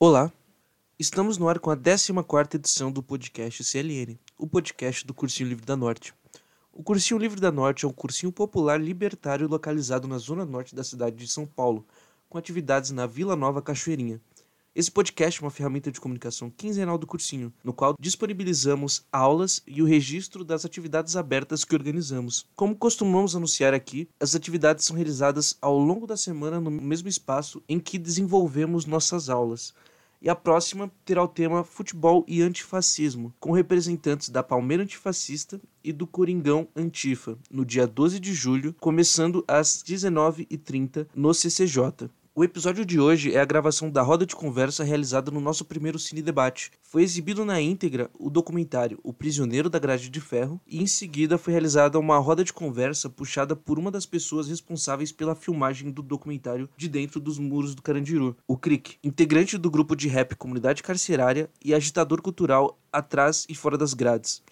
[0.00, 0.32] Olá,
[0.96, 5.66] estamos no ar com a 14ª edição do podcast CLN, o podcast do Cursinho Livre
[5.66, 6.14] da Norte.
[6.72, 10.84] O Cursinho Livre da Norte é um cursinho popular libertário localizado na zona norte da
[10.84, 11.84] cidade de São Paulo,
[12.28, 14.20] com atividades na Vila Nova Cachoeirinha.
[14.78, 19.82] Esse podcast é uma ferramenta de comunicação quinzenal do cursinho, no qual disponibilizamos aulas e
[19.82, 22.46] o registro das atividades abertas que organizamos.
[22.54, 27.60] Como costumamos anunciar aqui, as atividades são realizadas ao longo da semana no mesmo espaço
[27.68, 29.74] em que desenvolvemos nossas aulas
[30.20, 35.92] e a próxima terá o tema Futebol e Antifascismo, com representantes da Palmeira Antifascista e
[35.92, 42.10] do Coringão Antifa, no dia 12 de julho, começando às 19h30 no CCJ.
[42.38, 45.98] O episódio de hoje é a gravação da roda de conversa realizada no nosso primeiro
[45.98, 46.70] Cine Debate.
[46.80, 51.36] Foi exibido na íntegra o documentário O Prisioneiro da Grade de Ferro e em seguida
[51.36, 56.00] foi realizada uma roda de conversa puxada por uma das pessoas responsáveis pela filmagem do
[56.00, 60.80] documentário De Dentro dos Muros do Carandiru, o Crick, integrante do grupo de rap Comunidade
[60.80, 64.44] Carcerária e agitador cultural atrás e fora das grades.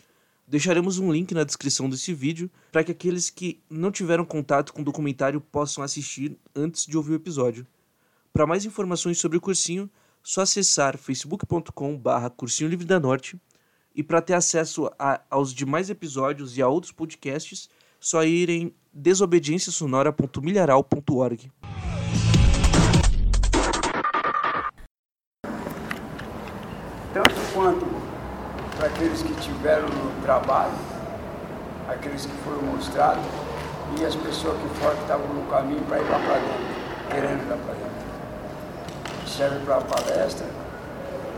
[0.49, 4.83] Deixaremos um link na descrição desse vídeo para que aqueles que não tiveram contato com
[4.83, 7.65] o documentário possam assistir antes de ouvir o episódio.
[8.37, 9.89] Para mais informações sobre o cursinho,
[10.23, 13.41] só acessar facebook.com/barra Cursinho Livre da Norte
[13.95, 18.75] e para ter acesso a, aos demais episódios e a outros podcasts, só ir em
[18.93, 21.51] desobediênciasonora.milharal.org.
[27.15, 27.87] Tanto quanto
[28.77, 30.77] para aqueles que tiveram no trabalho,
[31.89, 33.25] aqueles que foram mostrados
[33.99, 36.67] e as pessoas que foram que estavam no caminho para ir lá para dentro,
[37.09, 38.06] querendo ir lá para dentro
[39.37, 40.47] serve para palestra,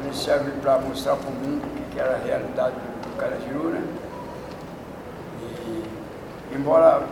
[0.04, 3.82] ele serve para mostrar para o mundo o que era a realidade do Carandiru, né?
[5.66, 7.02] E, embora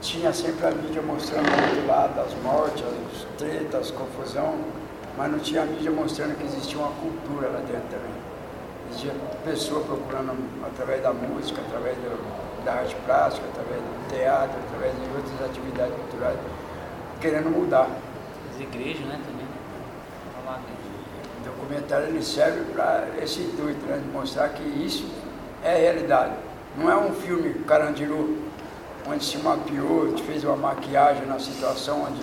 [0.00, 4.54] tinha sempre a mídia mostrando o outro lado, as mortes, as tretas, as confusão,
[5.18, 8.16] mas não tinha a mídia mostrando que existia uma cultura lá dentro também.
[8.88, 9.12] Existia
[9.44, 10.32] pessoa procurando
[10.64, 15.94] através da música, através do, da arte plástica, através do teatro, através de outras atividades
[15.94, 16.38] culturais,
[17.20, 17.90] querendo mudar.
[18.54, 19.20] As igrejas, né.
[21.56, 25.08] O documentário ele serve para esse intuito, né, de mostrar que isso
[25.64, 26.34] é realidade.
[26.76, 28.36] Não é um filme carandiru,
[29.08, 32.20] onde se maquiou, fez uma maquiagem na situação, onde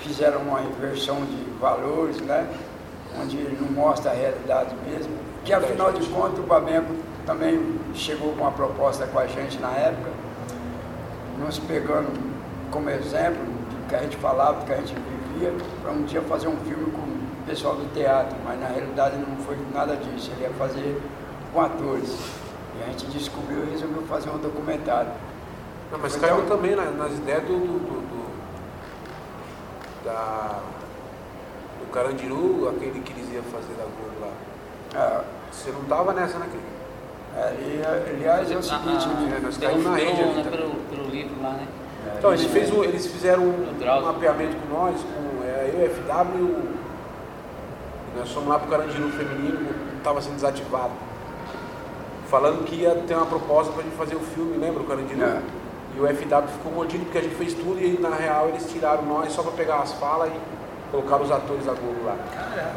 [0.00, 2.46] fizeram uma inversão de valores, né?
[3.20, 5.12] onde não mostra a realidade mesmo.
[5.44, 6.94] Que afinal de contas o Babenco
[7.26, 10.10] também chegou com uma proposta com a gente na época,
[11.38, 12.08] nos pegando
[12.70, 15.52] como exemplo do que a gente falava, do que a gente vivia,
[15.82, 16.90] para um dia fazer um filme
[17.42, 21.00] o pessoal do teatro, mas na realidade não foi nada disso, ele ia fazer
[21.52, 22.16] com atores.
[22.78, 25.10] E a gente descobriu e resolveu fazer um documentário.
[25.90, 28.32] Não, mas caiu então, também nas, nas ideias do, do, do, do,
[30.04, 30.58] da,
[31.80, 34.30] do Carandiru, aquele que eles iam fazer da Globo lá.
[34.94, 36.46] Ah, Você não estava nessa, né,
[37.34, 37.82] é, e,
[38.16, 41.42] aliás, é o seguinte, ah, né, nós caímos na rede ali né, pelo, pelo livro
[41.42, 41.66] lá, né?
[42.06, 45.90] é, Então, eles, fez um- eles fizeram um, um mapeamento com nós, com é, eu,
[45.90, 46.71] FW e o.
[48.16, 50.92] Nós fomos lá pro Carandiru feminino, estava sendo desativado.
[52.28, 55.22] Falando que ia ter uma proposta pra gente fazer o filme, lembra o Carandiru?
[55.22, 55.40] É.
[55.96, 59.02] E o FW ficou mordido porque a gente fez tudo e na real eles tiraram
[59.02, 62.16] nós só pra pegar as falas e colocaram os atores da Globo lá.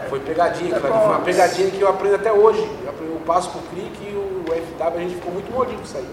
[0.10, 2.62] Foi pegadinha, É foi uma pegadinha que eu aprendo até hoje.
[2.86, 6.08] Eu passo pro Crick e o FW, a gente ficou muito mordido com isso aí.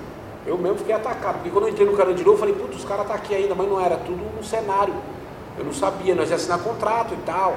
[0.47, 3.07] Eu mesmo fiquei atacado, porque quando eu entrei no Carandiru, eu falei, putz, os caras
[3.07, 4.95] tá aqui ainda, mas não era, tudo no cenário.
[5.57, 7.55] Eu não sabia, nós ia assinar contrato e tal.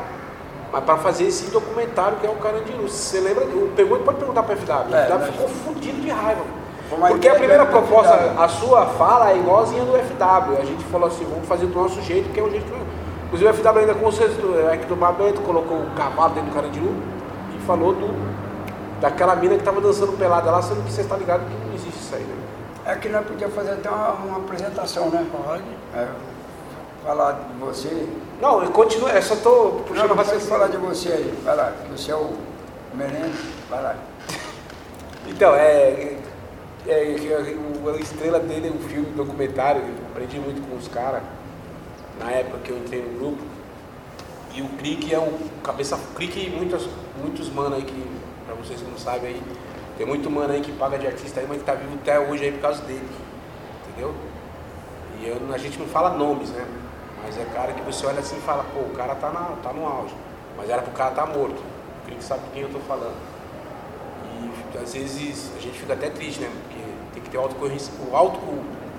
[0.75, 2.89] Mas para fazer esse documentário que é o Carandiru.
[2.89, 3.45] Você lembra?
[3.45, 4.93] O pergunta pode perguntar para o FW.
[4.93, 6.41] É, o FW ficou fudido de raiva.
[7.07, 10.61] Porque a primeira proposta, a sua fala é igualzinha do FW.
[10.61, 12.75] A gente falou assim, vamos fazer do nosso jeito, que é o jeito que.
[13.27, 16.93] Inclusive o FW ainda consertou, é que do Babento colocou o cavalo dentro do Carandiru
[17.55, 18.13] e falou do,
[18.99, 22.01] daquela mina que tava dançando pelada lá, sendo que você está ligado que não existe
[22.01, 22.35] isso aí, né?
[22.85, 25.25] É que nós podíamos fazer até uma, uma apresentação, né?
[25.31, 25.63] Pode.
[27.05, 28.07] Falar de você.
[28.41, 31.39] Não, eu continuo, eu só tô Não, puxando não a pode falar de você aí.
[31.43, 32.33] Vai lá, que você é o
[32.93, 33.37] Menendo.
[33.69, 33.95] Vai lá.
[35.27, 36.17] Então, é,
[36.87, 37.15] é, é,
[37.93, 41.21] a estrela dele é um filme documentário, eu aprendi muito com os caras
[42.19, 43.43] na época que eu entrei no grupo.
[44.53, 45.99] E o Crick é um cabeça.
[46.15, 46.87] Crick e muitos,
[47.21, 48.05] muitos mano aí que,
[48.45, 49.41] pra vocês que não sabem aí,
[49.97, 52.45] tem muito mano aí que paga de artista aí, mas que tá vivo até hoje
[52.45, 53.05] aí por causa dele.
[53.89, 54.13] Entendeu?
[55.21, 56.65] E eu- a gente não fala nomes, né?
[57.25, 59.73] Mas é cara que você olha assim e fala, pô, o cara tá, na, tá
[59.73, 60.13] no auge.
[60.55, 61.57] Mas era pro cara tá morto.
[61.57, 63.15] O Crick sabe de quem eu tô falando.
[64.73, 66.49] E às vezes a gente fica até triste, né?
[66.51, 66.83] Porque
[67.13, 68.39] tem que ter o autoconheci- o auto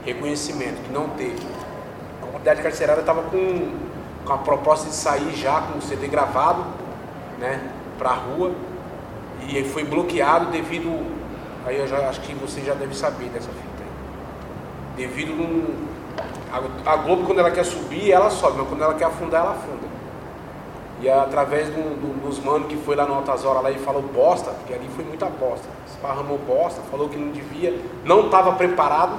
[0.05, 1.47] reconhecimento, que não teve.
[2.23, 3.71] A comunidade carcerária estava com,
[4.25, 6.65] com a proposta de sair já com o CD gravado
[7.39, 8.53] né, para a rua
[9.49, 11.07] e foi bloqueado devido,
[11.65, 15.96] aí eu já acho que você já deve saber dessa fita aí, devido a,
[16.85, 19.87] a Globo quando ela quer subir ela sobe, mas quando ela quer afundar ela afunda.
[21.01, 24.03] E através do, do, dos manos que foi lá no Altas Horas lá e falou
[24.03, 29.15] bosta, porque ali foi muita bosta, esparramou bosta, falou que não devia, não estava preparado.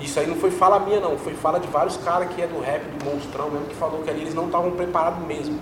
[0.00, 2.60] Isso aí não foi fala minha não, foi fala de vários caras que é do
[2.60, 5.58] rap, do monstrão mesmo, que falou que ali eles não estavam preparados mesmo.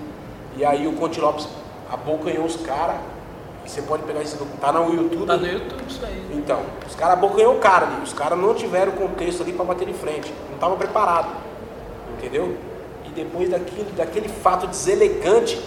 [0.57, 1.49] E aí o Conte Lopes
[1.91, 2.97] abocanhou os caras,
[3.67, 5.27] você pode pegar isso, tá no YouTube.
[5.27, 6.27] Tá no YouTube isso aí.
[6.33, 9.87] Então, os caras abocanhou o cara ali, os caras não tiveram contexto ali para bater
[9.87, 11.31] de frente, não estavam preparados,
[12.19, 12.57] entendeu?
[13.07, 15.63] E depois daquilo, daquele fato deselegante,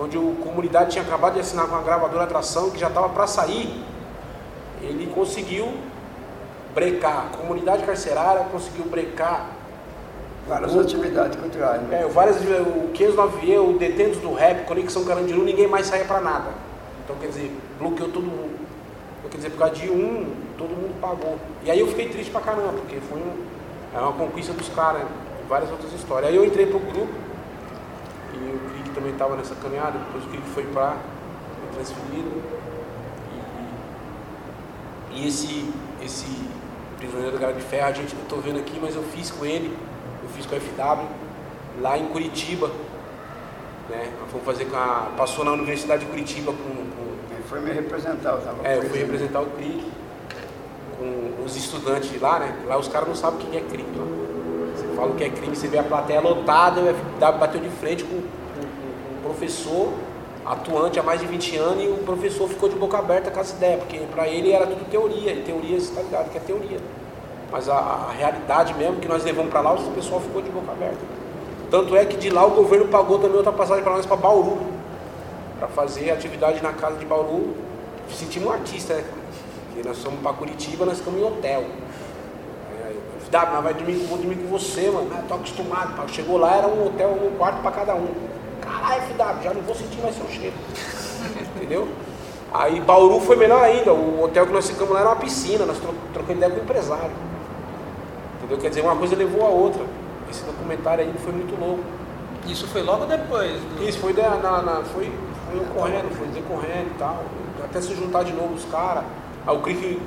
[0.00, 3.26] onde a comunidade tinha acabado de assinar com a gravadora Atração, que já estava para
[3.26, 3.84] sair,
[4.80, 5.72] ele conseguiu
[6.74, 7.30] brecar.
[7.32, 9.46] A comunidade carcerária conseguiu brecar
[10.46, 11.82] Várias o- atividades culturais.
[11.82, 12.02] Né?
[12.02, 16.46] é, várias, o 509E, o Detentos do Rap, Conexão Carandiru, ninguém mais saía pra nada.
[17.08, 18.54] Então, quer dizer, bloqueou todo mundo.
[19.18, 21.38] Então, quer dizer, por causa de um, todo mundo pagou.
[21.64, 23.32] E aí eu fiquei triste pra caramba, porque foi um,
[23.94, 25.08] é uma conquista dos caras, né?
[25.48, 26.28] Várias outras histórias.
[26.28, 27.08] Aí eu entrei pro grupo,
[28.34, 30.98] e o Crick também estava nessa caminhada, depois o Crick foi pra,
[31.60, 32.42] foi transferido.
[35.10, 35.72] E, e esse,
[36.04, 36.26] esse
[36.98, 39.46] prisioneiro da Gara de Ferro, a gente, eu tô vendo aqui, mas eu fiz com
[39.46, 39.74] ele,
[40.22, 41.06] eu fiz com a FW,
[41.80, 42.70] lá em Curitiba.
[43.88, 44.12] Né?
[44.30, 45.10] Fomos fazer com a.
[45.16, 46.87] Passou na Universidade de Curitiba com.
[47.48, 49.90] Foi me representar, eu tava é, eu fui representar o CRIC
[50.98, 52.54] com os estudantes de lá, né?
[52.66, 53.88] Lá os caras não sabem o que é crime.
[53.96, 54.04] Lá.
[54.76, 57.70] Você fala o que é crime, você vê a plateia lotada, o FW bateu de
[57.70, 59.92] frente com, um professor
[60.44, 63.50] atuante há mais de 20 anos e o professor ficou de boca aberta com as
[63.50, 66.78] ideias, porque para ele era tudo teoria, e teoria você tá ligado que é teoria.
[67.50, 70.72] Mas a, a realidade mesmo que nós levamos para lá, o pessoal ficou de boca
[70.72, 70.98] aberta.
[71.70, 74.77] Tanto é que de lá o governo pagou também outra passagem para nós para Bauru,
[75.58, 77.54] para fazer atividade na casa de Bauru.
[78.10, 79.04] Sentimos um artista, né?
[79.66, 81.64] Porque nós fomos para Curitiba, nós ficamos em hotel.
[82.86, 82.96] Aí,
[83.26, 85.08] FW, nós vai dormir, vou dormir com você, mano.
[85.12, 85.94] Ah, tô acostumado.
[85.96, 86.06] pá.
[86.08, 88.08] Chegou lá, era um hotel, um quarto para cada um.
[88.60, 90.54] Caralho, FW, já não vou sentir mais seu cheiro.
[91.56, 91.88] Entendeu?
[92.52, 93.92] Aí Bauru foi melhor ainda.
[93.92, 96.62] O hotel que nós ficamos lá era uma piscina, nós tro trocamos ideia com o
[96.64, 97.10] empresário.
[98.38, 98.58] Entendeu?
[98.58, 99.82] Quer dizer, uma coisa levou a outra.
[100.30, 101.82] Esse documentário aí foi muito louco.
[102.46, 103.52] Isso foi logo depois.
[103.52, 105.12] do- Isso foi, da- na, na- foi,
[105.50, 107.22] foi ocorrendo, foi decorrendo e tal.
[107.64, 109.04] Até se juntar de novo os caras.
[109.46, 110.00] Aí o Crick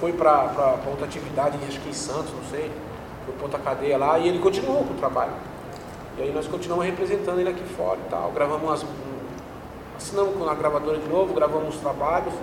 [0.00, 2.70] foi pra outra atividade, acho que em Santos, não sei.
[3.26, 5.32] Foi pra outra cadeia lá e ele continuou com o trabalho.
[6.18, 8.30] E aí nós continuamos representando ele aqui fora e tal.
[8.32, 8.82] Gravamos umas.
[8.84, 8.86] um-
[9.96, 12.34] assinamos com a gravadora de novo, gravamos os trabalhos.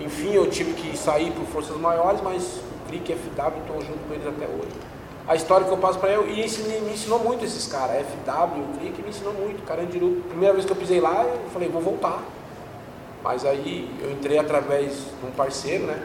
[0.00, 3.98] Enfim, eu tive que sair por forças maiores, mas o Crick e FW estou junto
[4.08, 4.74] com eles até hoje.
[5.26, 9.02] A história que eu passo para ele, e me ensinou muito esses caras, FW, Crick
[9.02, 9.64] me ensinou muito.
[9.64, 12.22] Carandiru, primeira vez que eu pisei lá, eu falei, vou voltar.
[13.22, 15.98] Mas aí eu entrei através de um parceiro, né?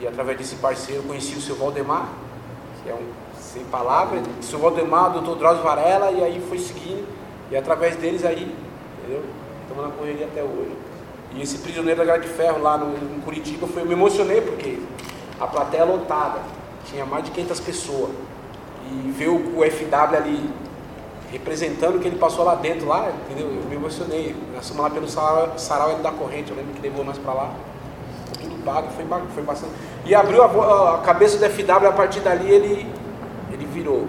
[0.00, 2.08] E através desse parceiro eu conheci o seu Valdemar,
[2.82, 6.58] que é um sem palavras, o seu Valdemar, o doutor Drauzio Varela, e aí foi
[6.58, 7.06] seguindo.
[7.50, 8.54] E através deles aí,
[8.98, 9.24] entendeu?
[9.62, 10.76] Estamos na correria até hoje.
[11.34, 14.40] E esse prisioneiro da Garra de Ferro lá no, em Curitiba, foi, eu me emocionei
[14.40, 14.78] porque
[15.38, 16.40] a plateia lotada,
[16.88, 18.10] tinha mais de 500 pessoas.
[18.90, 20.50] E ver o, FW ali
[21.30, 23.46] representando o que ele passou lá dentro, lá, entendeu?
[23.46, 24.34] Eu me emocionei.
[24.54, 27.52] Nós lá pelo sarau, sarau da Corrente, eu lembro que levou nós pra lá.
[28.40, 29.04] Tudo pago, foi,
[29.34, 29.72] foi bastante.
[30.06, 32.90] E abriu a, a cabeça do FW, a partir dali ele,
[33.52, 34.06] ele virou.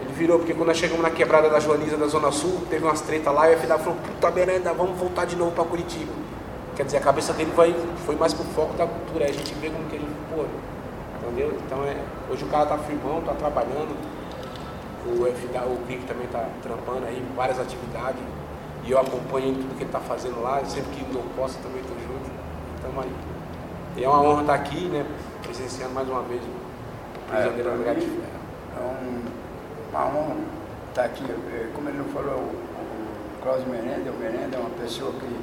[0.00, 3.00] Ele virou, porque quando nós chegamos na quebrada da Joaniza da Zona Sul, teve umas
[3.00, 6.12] tretas lá e o FW falou, puta merda, vamos voltar de novo pra Curitiba.
[6.76, 9.24] Quer dizer, a cabeça dele vai, foi mais pro foco da cultura.
[9.24, 10.44] Aí a gente vê como que ele, pô,
[11.36, 11.52] entendeu?
[11.66, 11.96] Então é,
[12.30, 13.94] hoje o cara tá firmão, tá trabalhando.
[15.06, 18.20] O FW, o Crick também tá trampando aí, várias atividades.
[18.84, 21.94] E eu acompanho tudo que ele tá fazendo lá, sempre que não posso também tô
[21.94, 22.30] junto.
[22.82, 23.12] Tamo aí.
[23.96, 25.06] E é uma honra estar aqui, né?
[25.42, 28.36] Presenciando mais uma vez o É, prisioneiro Garra de mim, Ferro.
[28.76, 29.22] É um,
[29.90, 30.36] uma honra
[30.88, 31.24] estar aqui.
[31.24, 35.36] É, Como ele não falou, o, o Cláudio Merenda, o Merenda é uma pessoa que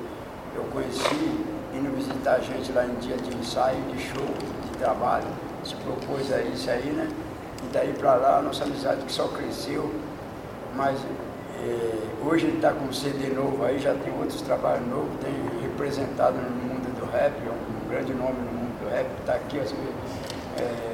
[0.55, 4.25] eu conheci indo visitar a gente lá em dia de ensaio, de show,
[4.63, 5.25] de trabalho.
[5.63, 7.07] Se propôs a isso aí, né?
[7.63, 9.89] E daí para lá, a nossa amizade que só cresceu.
[10.75, 10.97] Mas
[11.63, 15.31] é, hoje ele está com um CD novo aí, já tem outros trabalhos novos, tem
[15.61, 19.59] representado no mundo do rap, é um grande nome no mundo do rap, está aqui
[19.59, 19.77] assim,
[20.59, 20.93] é,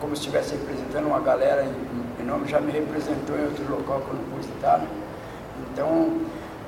[0.00, 4.00] como se estivesse representando uma galera em, em nome, já me representou em outro local
[4.00, 4.78] que eu não pude estar.
[4.78, 4.88] Né?
[5.72, 6.18] Então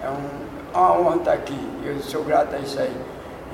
[0.03, 2.97] é um, uma honra estar aqui, eu sou grato a isso aí.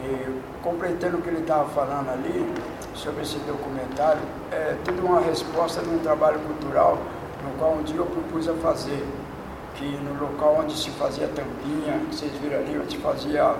[0.04, 2.54] E, completando o que ele estava falando ali
[2.98, 6.98] sobre esse documentário, é tudo uma resposta de um trabalho cultural
[7.44, 9.06] no qual um dia eu propus a fazer
[9.76, 13.54] que no local onde se fazia tampinha, que vocês viram ali, onde se fazia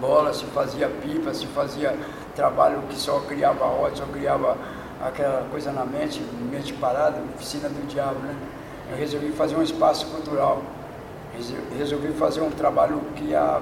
[0.00, 1.96] bola, se fazia pipa, se fazia
[2.34, 4.56] trabalho que só criava ódio, só criava
[5.00, 8.34] aquela coisa na mente, mente parada, oficina do diabo, né?
[8.90, 10.60] Eu resolvi fazer um espaço cultural,
[11.78, 13.60] resolvi fazer um trabalho que ia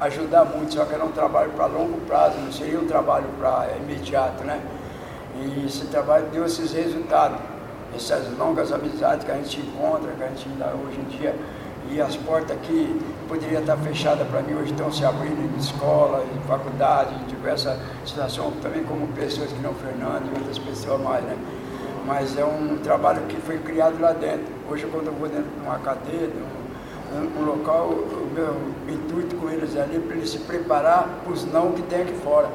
[0.00, 3.68] ajudar muito, só que era um trabalho para longo prazo, não seria um trabalho para
[3.76, 4.60] imediato, né?
[5.36, 7.38] E esse trabalho deu esses resultados,
[7.94, 11.34] essas longas amizades que a gente encontra, que a gente ainda hoje em dia,
[11.90, 16.24] e as portas aqui poderiam estar fechadas para mim, hoje estão se abrindo em escola,
[16.24, 21.24] em faculdade, em diversas situações, também como pessoas que não Fernando e outras pessoas mais,
[21.24, 21.36] né?
[22.06, 24.46] Mas é um trabalho que foi criado lá dentro.
[24.70, 26.57] Hoje, quando eu vou dentro de uma cadeia, um,
[27.14, 31.72] um local, o meu intuito com eles ali para eles se preparar para os não
[31.72, 32.48] que tem aqui fora.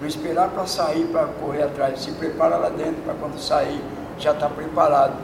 [0.00, 3.80] Não esperar para sair, para correr atrás, se prepara lá dentro para quando sair,
[4.18, 5.14] já está preparado.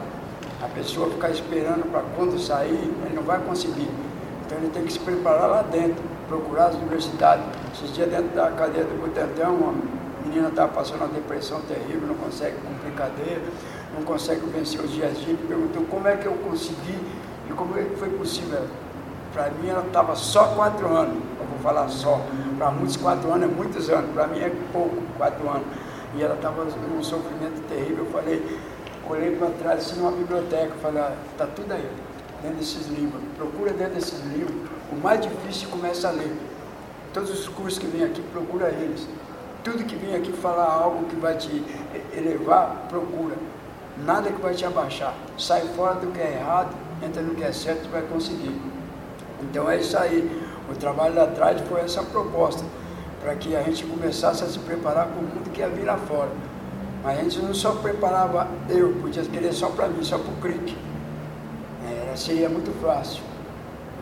[0.61, 3.89] A pessoa ficar esperando para quando sair, ele não vai conseguir.
[4.45, 7.45] Então ele tem que se preparar lá dentro, procurar as universidades.
[7.73, 9.73] Esses dias dentro da cadeia do Butantão, uma
[10.25, 13.41] menina estava passando uma depressão terrível, não consegue cumprir cadeia,
[13.95, 16.97] não consegue vencer os dias de perguntou como é que eu consegui
[17.55, 18.67] como foi possível.
[19.33, 22.21] Para mim ela estava só quatro anos, eu vou falar só.
[22.57, 25.65] Para muitos quatro anos é muitos anos, para mim é pouco, quatro anos.
[26.15, 28.05] E ela estava num sofrimento terrível.
[28.05, 28.59] Eu falei,
[29.09, 31.89] olhei para trás assim numa biblioteca, falei, está ah, tudo aí,
[32.43, 33.21] dentro desses livros.
[33.35, 34.55] Procura dentro desses livros.
[34.91, 36.31] O mais difícil começa a ler.
[37.11, 39.07] Todos os cursos que vêm aqui, procura eles.
[39.63, 41.63] Tudo que vem aqui falar algo que vai te
[42.15, 43.35] elevar, procura.
[44.05, 45.13] Nada que vai te abaixar.
[45.37, 48.59] Sai fora do que é errado, entra no que é certo e vai conseguir.
[49.41, 50.41] Então é isso aí.
[50.69, 52.63] O trabalho lá atrás foi essa proposta,
[53.21, 55.97] para que a gente começasse a se preparar para o mundo que ia vir lá
[55.97, 56.29] fora.
[57.03, 60.35] Mas a gente não só preparava eu, podia querer só para mim, só para o
[60.37, 60.75] CRIC.
[61.85, 63.21] É, seria muito fácil.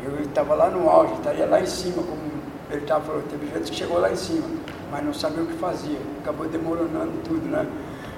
[0.03, 2.21] Eu estava lá no auge, estaria lá em cima, como
[2.69, 4.47] ele estava falando, teve gente que chegou lá em cima,
[4.89, 7.67] mas não sabia o que fazia, acabou demorando tudo, né?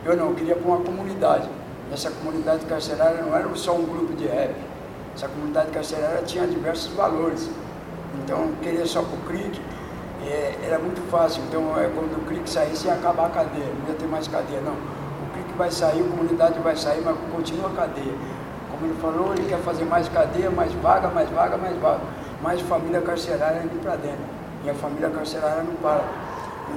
[0.06, 1.50] Eu não, eu queria para uma comunidade.
[1.92, 4.54] Essa comunidade carcerária não era só um grupo de rap.
[5.16, 7.50] Essa comunidade carcerária tinha diversos valores.
[8.24, 9.62] Então, querer só para o CRIC
[10.26, 11.44] é, era muito fácil.
[11.48, 14.62] Então, é, quando o CRIC saísse, ia acabar a cadeia, não ia ter mais cadeia,
[14.62, 14.74] não.
[14.74, 18.14] O CRIC vai sair, a comunidade vai sair, mas continua a cadeia.
[18.72, 22.02] Como ele falou, ele quer fazer mais cadeia, mais vaga, mais vaga, mais vaga.
[22.42, 24.26] Mais família carcerária indo para dentro.
[24.64, 26.04] E a família carcerária não para.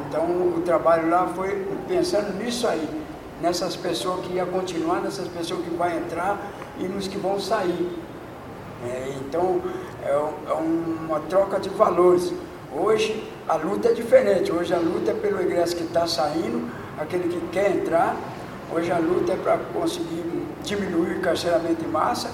[0.08, 2.88] Então, o trabalho lá foi pensando nisso aí,
[3.40, 6.38] nessas pessoas que iam continuar, nessas pessoas que vão entrar
[6.78, 8.05] e nos que vão sair.
[8.84, 9.60] É, então,
[10.04, 12.32] é, é, uma troca de valores.
[12.74, 16.68] Hoje a luta é diferente, hoje a luta é pelo ingresso que está saindo,
[16.98, 18.16] aquele que quer entrar,
[18.70, 22.28] hoje a luta é para conseguir diminuir o carceramento em massa,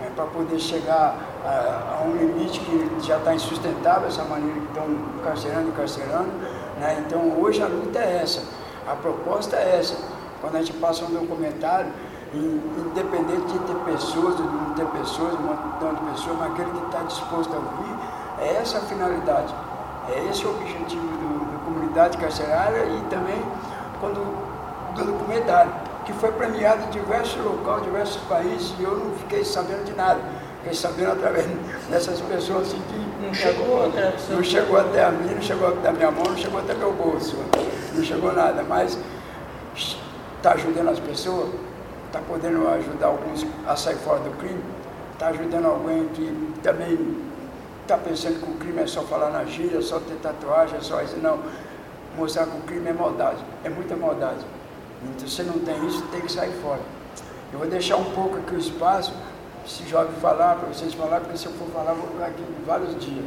[0.00, 4.66] é, para poder chegar a, a, um limite que já está insustentável, essa maneira que
[4.66, 4.86] estão
[5.24, 6.30] carcerando e carcerando.
[6.78, 7.02] Né?
[7.06, 8.42] Então hoje a luta é essa,
[8.86, 9.96] a proposta é essa.
[10.40, 11.92] Quando a gente passa um documentário,
[12.34, 16.86] independente de ter pessoas, de não ter pessoas, um montão de pessoas, mas aquele que
[16.86, 17.96] está disposto a ouvir,
[18.40, 19.54] é essa a finalidade,
[20.08, 23.42] é esse o objetivo do, da comunidade carcerária e também
[24.00, 24.20] quando,
[24.94, 25.72] do documentário,
[26.04, 30.20] que foi premiado em diversos locais, diversos países, e eu não fiquei sabendo de nada.
[30.62, 31.46] Fiquei sabendo através
[31.88, 35.88] dessas pessoas assim que não chegou, até, não chegou até a mim, não chegou até
[35.88, 37.36] a minha mão, não chegou até meu bolso,
[37.94, 38.98] não chegou nada, mas
[39.74, 41.48] está ajudando as pessoas
[42.10, 44.60] está podendo ajudar alguns a sair fora do crime,
[45.12, 47.16] está ajudando alguém que também
[47.82, 51.00] está pensando que o crime é só falar na gíria, só ter tatuagem, é só
[51.02, 51.16] isso.
[51.18, 51.40] Não,
[52.16, 54.44] mostrar que o crime é maldade, é muita maldade.
[55.02, 56.80] Então, se não tem isso, tem que sair fora.
[57.52, 59.12] Eu vou deixar um pouco aqui o espaço,
[59.66, 62.98] se jovem falar, para vocês falar, porque se eu for falar, vou ficar aqui vários
[63.02, 63.24] dias.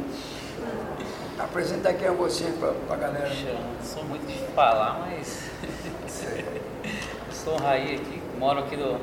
[1.38, 3.28] Apresenta quem é você para a galera.
[3.28, 5.50] Eu sou muito de falar, mas.
[7.32, 8.98] sou o Raí aqui, moro aqui do,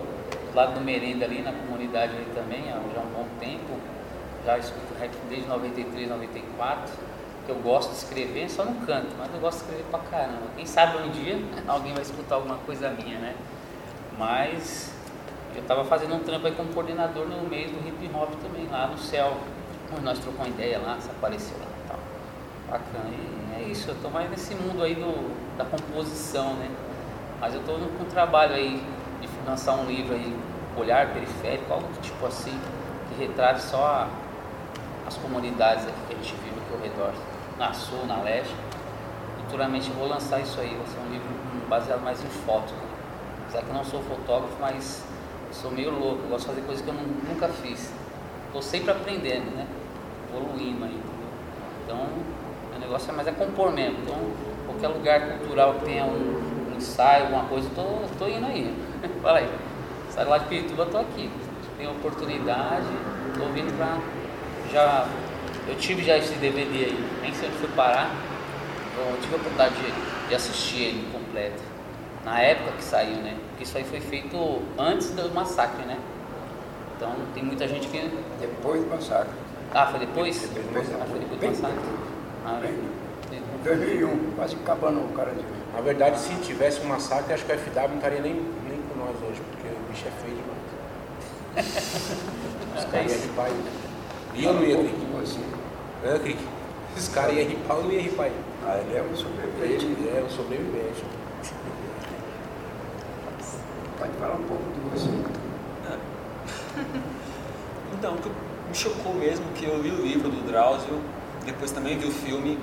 [0.54, 3.80] lado do Merenda ali, na comunidade ali também, há já um bom tempo.
[4.46, 6.94] Já escuto rap desde 93, 94.
[7.46, 10.48] Que eu gosto de escrever, só não canto, mas eu gosto de escrever pra caramba.
[10.56, 13.36] Quem sabe um dia alguém vai escutar alguma coisa minha, né?
[14.18, 14.92] Mas
[15.56, 18.88] eu estava fazendo um trampo aí como coordenador no mês do hip hop também, lá
[18.88, 19.38] no céu.
[20.04, 22.00] Nós trocamos ideia lá, você apareceu lá e tal.
[22.70, 23.10] Bacana.
[23.10, 26.70] E é isso, eu tô mais nesse mundo aí do, da composição, né?
[27.40, 28.82] Mas eu tô com um trabalho aí
[29.46, 30.36] lançar um livro aí,
[30.78, 32.58] Olhar Periférico, algo tipo assim,
[33.10, 34.08] que retrate só a,
[35.08, 37.14] as comunidades aqui que a gente vive aqui ao redor,
[37.58, 38.56] na sul, na leste.
[39.38, 41.28] Futuramente eu vou lançar isso aí, vai ser um livro
[41.68, 42.74] baseado mais em foto.
[43.44, 45.04] Apesar que eu não sou fotógrafo, mas
[45.52, 47.92] sou meio louco, gosto de fazer coisas que eu nunca fiz.
[48.54, 49.68] tô sempre aprendendo, né?
[50.30, 51.02] Evoluindo aí?
[51.84, 52.08] Então,
[52.74, 54.00] o negócio é mais é compor mesmo.
[54.04, 54.16] Então,
[54.66, 58.91] qualquer lugar cultural que tenha um, um ensaio, alguma coisa, eu tô, tô indo aí.
[59.22, 59.50] Fala aí.
[60.10, 61.30] Sai lá de Pirituba, tô aqui.
[61.78, 62.86] Tenho oportunidade,
[63.38, 63.98] tô vindo pra.
[64.72, 65.08] Já.
[65.68, 68.12] Eu tive já esse DVD aí, nem sei onde foi parar.
[68.98, 71.62] Eu tive a oportunidade de, de assistir ele completo.
[72.26, 73.36] Na época que saiu, né?
[73.50, 75.98] Porque isso aí foi feito antes do massacre, né?
[76.98, 77.98] Então tem muita gente que.
[78.40, 79.32] Depois do massacre.
[79.74, 80.50] Ah, foi depois?
[80.54, 81.90] Depois do ah, foi depois do massacre.
[82.46, 82.74] Ah, Bem,
[83.30, 85.42] tem- 2001, quase acabando o cara de.
[85.74, 88.34] Na verdade, se tivesse um massacre, acho que o FW não estaria nem,
[89.02, 90.62] nós hoje, porque o bicho é feio demais.
[92.78, 93.70] Os caras iam ripar ele.
[94.36, 94.96] E eu não ia, Crick.
[95.14, 95.40] você.
[96.06, 96.40] Hã, Crick?
[96.96, 98.36] Os caras iam ripar, eu não ia ripar ele.
[98.66, 99.86] Ah, ele é um sobrevivente.
[99.86, 101.04] Ele é um sobrevivente.
[103.98, 105.10] Pode falar um pouco de você.
[107.94, 111.00] Então, o que me chocou mesmo que eu li o livro do Drauzio,
[111.46, 112.58] depois também vi o filme,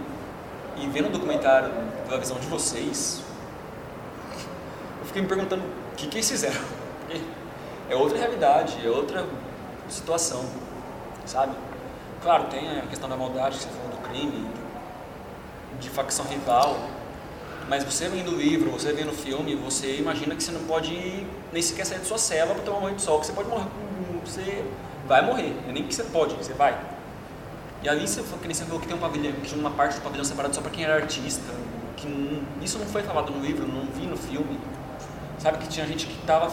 [0.77, 1.71] e vendo o documentário
[2.11, 3.23] da visão de vocês,
[5.01, 5.63] eu fiquei me perguntando
[5.99, 6.61] que, que eles fizeram.
[7.91, 9.27] É outra realidade, é outra
[9.89, 10.45] situação,
[11.25, 11.55] sabe?
[12.23, 14.47] Claro, tem a questão da maldade que você falou do crime,
[15.81, 16.77] de facção rival,
[17.69, 21.27] mas você vendo o livro, você vendo o filme, você imagina que você não pode
[21.53, 23.49] nem sequer sair da sua cela para tomar um banho de sol, que você pode
[23.49, 23.69] morrer,
[24.25, 24.65] você
[25.07, 26.79] vai morrer, é nem que você pode, você vai.
[27.83, 29.95] E ali você falou que você falou que tem um pavilhão, que tinha uma parte
[29.97, 31.43] do pavilhão separado só para quem era artista,
[31.97, 34.59] que não- isso não foi falado no livro, não vi no filme.
[35.39, 36.51] Sabe que tinha gente que estava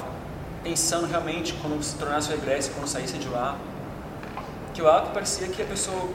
[0.64, 3.56] pensando realmente quando se tornasse o regresso, quando saísse de lá.
[4.74, 6.10] Que lá que parecia que a pessoa,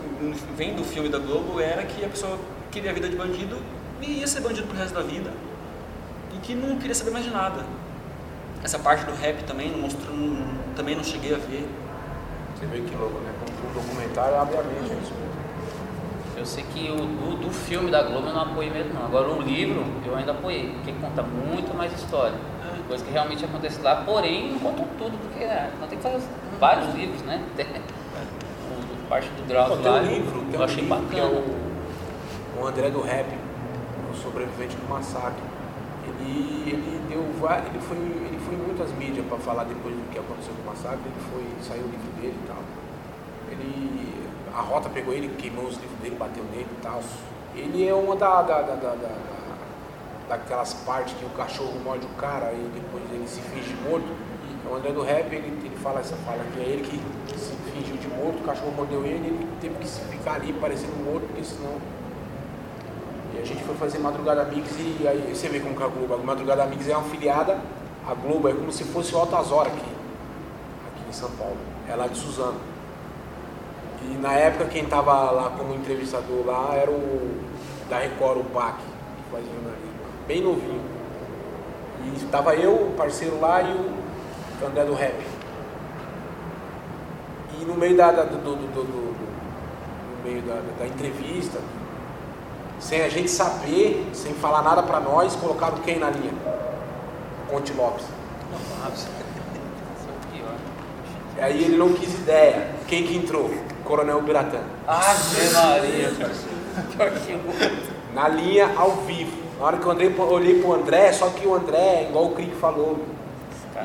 [0.56, 2.38] vendo o filme da Globo, era que a pessoa
[2.70, 3.56] queria a vida de bandido
[4.00, 5.30] e ia ser bandido pro resto da vida.
[6.34, 7.64] E que não queria saber mais de nada.
[8.62, 11.66] Essa parte do rap também não mostrou, não- também não cheguei a ver.
[12.54, 13.32] Você vê que louco, né?
[13.40, 15.40] Como um documentário abre a mente, é isso mesmo.
[16.36, 19.04] Eu sei que o do, do filme da Globo eu não apoiei mesmo não.
[19.06, 22.34] Agora o livro eu ainda apoiei, porque conta muito mais história.
[22.90, 26.26] Coisa que realmente acontece lá, porém não contam tudo, porque é, não tem que fazer
[26.58, 27.40] vários livros, né?
[27.56, 31.22] O, parte do Drauzio lá, um livro, eu um achei livro bacana.
[31.22, 33.26] é o, o André do Rap,
[34.12, 35.40] o sobrevivente do massacre.
[36.04, 40.18] Ele, ele deu ele foi, ele foi em muitas mídias para falar depois do que
[40.18, 42.56] aconteceu com o massacre, ele foi, saiu o livro dele e tal.
[43.52, 47.00] Ele, a rota pegou ele, queimou os livros dele, bateu nele e tal.
[47.54, 49.39] Ele é uma da, da- da- da-
[50.30, 54.06] daquelas partes que o cachorro morde o cara e depois ele se finge morto.
[54.70, 57.96] O André do Rap, ele, ele fala essa fala que é ele que se fingiu
[57.96, 61.76] de morto, o cachorro mordeu ele, ele teve que ficar ali parecendo morto, porque senão.
[63.34, 66.14] E a gente foi fazer Madrugada Mix e aí você vê como que a Globo,
[66.14, 67.58] a Madrugada Mix é uma filiada,
[68.06, 71.56] a Globo é como se fosse o Altas Horas aqui, aqui em São Paulo,
[71.88, 72.60] é lá de Suzano.
[74.02, 77.40] E na época quem estava lá como entrevistador lá era o
[77.88, 79.79] da Record, o Pac, que fazia jornalismo,
[80.30, 80.80] bem novinho.
[82.04, 83.72] E estava eu, o parceiro lá e
[84.62, 85.16] o André do Rap.
[87.60, 89.16] E no meio da, da- do, do- do- do-
[90.24, 91.58] meio da, da entrevista,
[92.78, 96.32] sem a gente saber, sem falar nada pra nós, colocaram quem na linha?
[97.50, 98.04] Conte Lopes.
[101.40, 102.68] Aí ele não quis ideia.
[102.86, 103.50] Quem que entrou?
[103.84, 104.60] Coronel Biratã.
[104.86, 106.10] Ave Maria,
[108.14, 109.39] Na linha ao vivo.
[109.60, 112.54] Na hora que eu andei, olhei pro André, só que o André, igual o Crick
[112.56, 112.98] falou,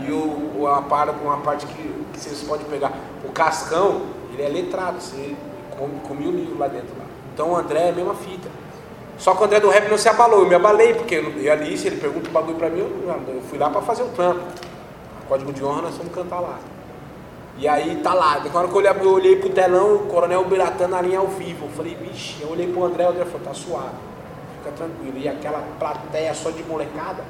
[0.07, 1.73] e o, o- a par- uma parte que,
[2.13, 2.93] que vocês podem pegar,
[3.25, 5.35] o Cascão, ele é letrado, você
[5.77, 6.89] come, comia o livro lá dentro.
[6.97, 7.03] Lá.
[7.33, 8.47] Então o André é a mesma fita.
[9.17, 11.77] Só que o André do Rap não se abalou, eu me abalei, porque eu, ali,
[11.77, 12.87] se ele pergunta o bagulho pra mim, eu,
[13.35, 14.41] eu fui lá pra fazer o trampo.
[15.27, 16.57] Código de honra, nós vamos cantar lá.
[17.57, 20.43] E aí tá lá, na hora que eu olhei, eu olhei pro telão, o Coronel
[20.45, 21.65] Biratã na linha ao vivo.
[21.65, 23.95] Eu falei, vixe, eu olhei pro André, o André falou, tá suave,
[24.65, 25.17] fica tranquilo.
[25.17, 27.23] E aquela plateia só de molecada.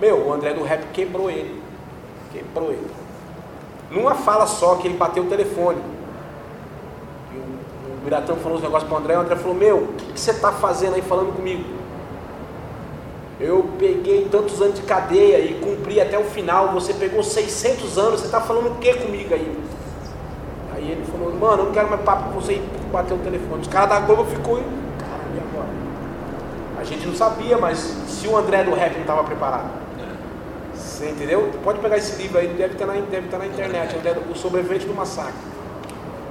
[0.00, 1.62] Meu, o André do rap quebrou ele.
[2.32, 2.90] Quebrou ele.
[3.90, 5.80] Numa fala só que ele bateu o telefone.
[7.32, 10.20] E o, o Biratã falou os negócios pro André, o André falou, meu, o que,
[10.20, 11.64] você tá fazendo aí falando comigo?
[13.40, 16.72] Eu peguei tantos anos de cadeia e cumpri até o final.
[16.72, 19.64] Você pegou 600 anos, você está falando o que comigo aí?
[20.72, 23.62] Aí ele falou, mano, eu não quero mais papo com você e bateu o telefone.
[23.62, 24.60] Os caras da Globo ficou?
[26.84, 29.70] A gente não sabia, mas se o André do rap não estava preparado.
[30.74, 31.50] Você entendeu?
[31.64, 34.86] Pode pegar esse livro aí, deve estar na, deve estar na internet, André o sobrevivente
[34.86, 35.32] do massacre.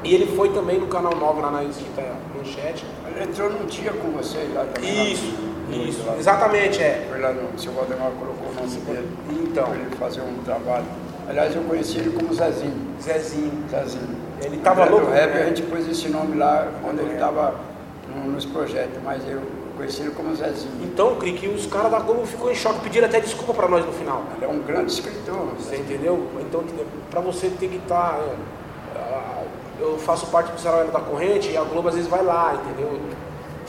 [0.03, 2.03] E ele foi também no canal 9 lá na Esquita
[2.37, 2.85] Manchete.
[3.07, 5.11] Ele entrou num dia com você lá também.
[5.13, 5.33] Isso,
[5.69, 6.15] lá, isso, lá.
[6.17, 7.07] exatamente, é.
[7.09, 9.63] Foi lá no, o seu Valdemar colocou o nome dele Então.
[9.63, 10.85] para ele fazer um trabalho.
[11.27, 12.95] Aliás, eu conheci ele como Zezinho.
[13.01, 13.63] Zezinho.
[13.71, 14.17] Zezinho.
[14.39, 15.41] Ele tava Era do louco, rap, né?
[15.41, 17.55] a gente pôs esse nome lá quando ele estava
[18.27, 19.41] nos projetos, mas eu
[19.75, 20.71] conheci ele como Zezinho.
[20.83, 23.91] Então, Crick, os caras da Globo ficou em choque, pediram até desculpa pra nós no
[23.91, 24.23] final.
[24.35, 25.53] Ele é um grande escritor.
[25.57, 26.27] Você entendeu?
[26.39, 26.63] Então,
[27.09, 28.19] pra você tem que estar.
[29.79, 32.99] eu faço parte do Sarau da Corrente e a Globo às vezes vai lá, entendeu?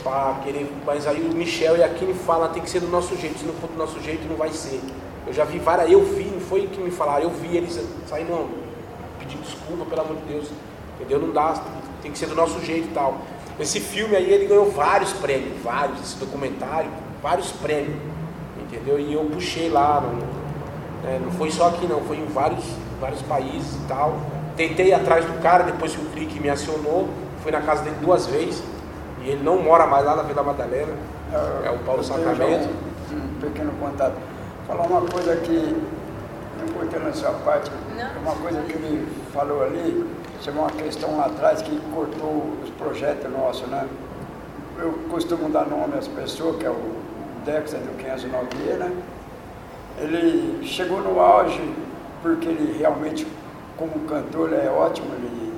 [0.03, 3.15] Pra querer, mas aí o Michel e a Kine falam, tem que ser do nosso
[3.17, 4.79] jeito, se não for do nosso jeito não vai ser.
[5.25, 8.23] Eu já vi várias, eu vi, não foi que me falaram, eu vi eles sair,
[8.25, 8.47] não,
[9.17, 10.49] pedindo desculpa, pelo amor de Deus,
[10.95, 11.19] entendeu?
[11.19, 11.59] Não dá,
[12.03, 13.17] tem que ser do nosso jeito e tal.
[13.59, 16.89] Esse filme aí ele ganhou vários prêmios, vários, esse documentário,
[17.23, 17.95] vários prêmios,
[18.61, 18.99] entendeu?
[18.99, 22.63] E eu puxei lá, não, é, não foi só aqui não, foi em vários,
[22.99, 24.19] vários países e tal.
[24.57, 27.09] Tentei ir atrás do cara depois que o Crick me acionou,
[27.43, 28.61] fui na casa dele duas vezes,
[29.23, 30.93] e ele não mora mais lá na Vila Madalena,
[31.63, 32.69] é o Paulo Sacramento.
[33.11, 34.15] Um, um pequeno contato.
[34.67, 35.75] Falar uma coisa que,
[36.59, 37.71] não cortando essa parte,
[38.21, 40.05] uma coisa que ele falou ali,
[40.45, 43.87] chegou uma questão lá atrás que cortou os projetos nossos, né?
[44.77, 46.77] Eu costumo dar nome às pessoas, que é o
[47.43, 48.91] Dexter do 509 né?
[49.97, 51.59] Ele chegou no auge
[52.21, 53.25] porque ele realmente,
[53.75, 55.51] como cantor, é ótimo, ele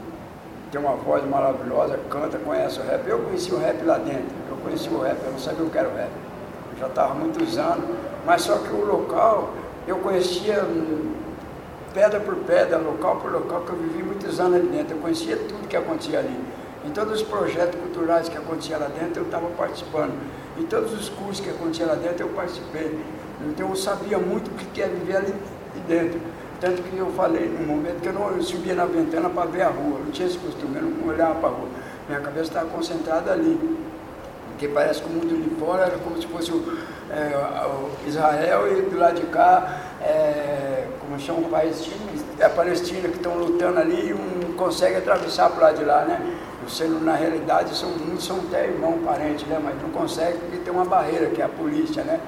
[0.72, 3.06] tem uma voz maravilhosa, canta, conhece o rap.
[3.10, 5.78] Eu conheci o rap lá dentro, eu conheci o rap, eu não sabia o que
[5.78, 6.12] era o rap.
[6.72, 7.84] Eu já estava muitos anos,
[8.26, 9.50] mas só que o local
[9.86, 10.64] eu conhecia
[11.98, 14.96] pedra por pedra, local por local, que eu vivi muitos anos ali dentro.
[14.96, 16.40] Eu conhecia tudo que acontecia ali.
[16.86, 20.14] Em todos os projetos culturais que aconteciam lá dentro, eu estava participando.
[20.60, 23.00] Em todos os cursos que aconteciam lá dentro, eu participei.
[23.50, 25.34] Então eu sabia muito o que é viver ali
[25.88, 26.22] dentro.
[26.62, 29.64] Tanto que eu falei no momento que eu não eu subia na ventana para ver
[29.64, 29.98] a rua.
[29.98, 31.68] Eu não tinha esse costume, eu não olhava para a rua.
[32.08, 33.80] Minha cabeça estava concentrada ali.
[34.50, 36.78] Porque parece que o mundo de fora era como se fosse o,
[37.12, 41.90] é, o Israel e do lado de cá, é, como chama o país,
[42.40, 46.36] é Palestina que estão lutando ali e um consegue atravessar para lado de lá, né?
[46.68, 49.60] Sendo, na realidade, são, muitos são até irmão, parente, né?
[49.64, 52.20] Mas não consegue porque tem uma barreira, que é a polícia, né?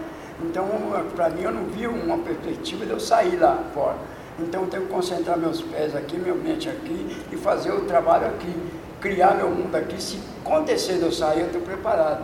[0.42, 0.66] Então,
[1.14, 3.98] para mim, eu não vi uma perspectiva de eu sair lá fora.
[4.40, 8.28] Então, eu tenho que concentrar meus pés aqui, minha mente aqui e fazer o trabalho
[8.28, 8.56] aqui,
[9.02, 10.02] criar meu mundo aqui.
[10.02, 12.24] Se acontecer de eu sair, eu estou preparado.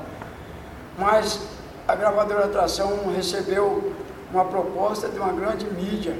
[0.97, 1.41] Mas
[1.85, 3.91] a gravadora Atração recebeu
[4.35, 6.13] uma proposta de uma grande mídia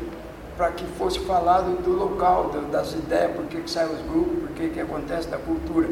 [0.55, 4.49] para que fosse falado do local, das ideias, por que, que saem os grupos, por
[4.51, 5.89] que, que acontece da cultura.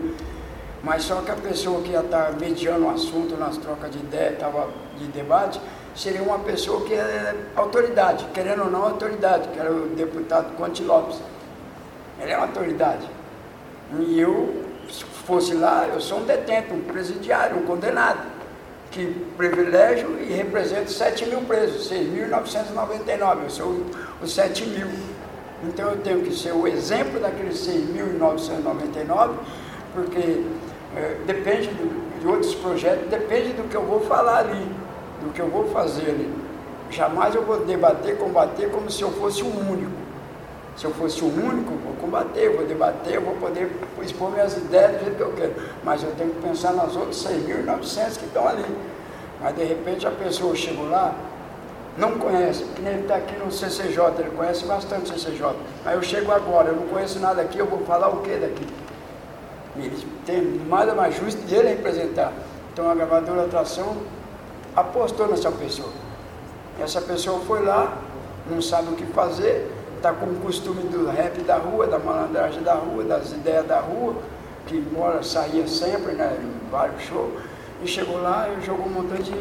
[0.82, 4.36] Mas só que a pessoa que ia estar mediando o assunto nas trocas de ideia,
[4.38, 5.60] tava de debate,
[5.96, 10.82] seria uma pessoa que é autoridade, querendo ou não autoridade, que era o deputado Conte
[10.82, 11.20] Lopes.
[12.22, 13.06] Ele é uma autoridade.
[14.00, 18.33] E eu, se fosse lá, eu sou um detento, um presidiário, um condenado,
[18.94, 23.86] que privilégio e represento 7 mil presos, 6.999, eu sou
[24.22, 24.88] os 7 mil.
[25.64, 29.32] Então eu tenho que ser o exemplo daqueles 6.999,
[29.96, 30.44] porque
[30.96, 34.68] é, depende do, de outros projetos, depende do que eu vou falar ali,
[35.24, 36.32] do que eu vou fazer ali.
[36.92, 40.03] Jamais eu vou debater, combater como se eu fosse o único.
[40.76, 43.70] Se eu fosse o único, vou combater, vou debater, vou poder
[44.02, 45.54] expor minhas ideias do jeito que eu quero.
[45.84, 48.66] Mas eu tenho que pensar nas outras 6.900 que estão ali.
[49.40, 51.14] Mas de repente a pessoa chegou lá,
[51.98, 55.56] não conhece, que nem ele está aqui no CCJ, ele conhece bastante o CCJ.
[55.86, 58.68] Mas eu chego agora, eu não conheço nada aqui, eu vou falar o que daqui?
[59.76, 62.32] Ele tem nada mais justo de ele representar.
[62.72, 63.98] Então a gravadora Atração
[64.76, 65.90] apostou nessa pessoa.
[66.82, 67.98] Essa pessoa foi lá,
[68.50, 69.70] não sabe o que fazer,
[70.04, 73.80] está com o costume do rap da rua, da malandragem da rua, das ideias da
[73.80, 74.14] rua,
[74.68, 77.32] que embora saía sempre, né, em vários shows,
[77.82, 79.32] e chegou lá e jogou um montão de,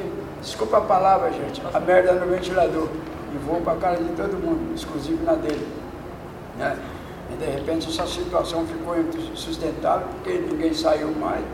[0.40, 2.88] desculpa a palavra, gente, a merda no ventilador,
[3.34, 5.66] e voou para a cara de todo mundo, exclusivo na dele.
[6.56, 6.78] Né?
[7.32, 11.44] E de repente essa situação ficou insustentável, porque ninguém saiu mais.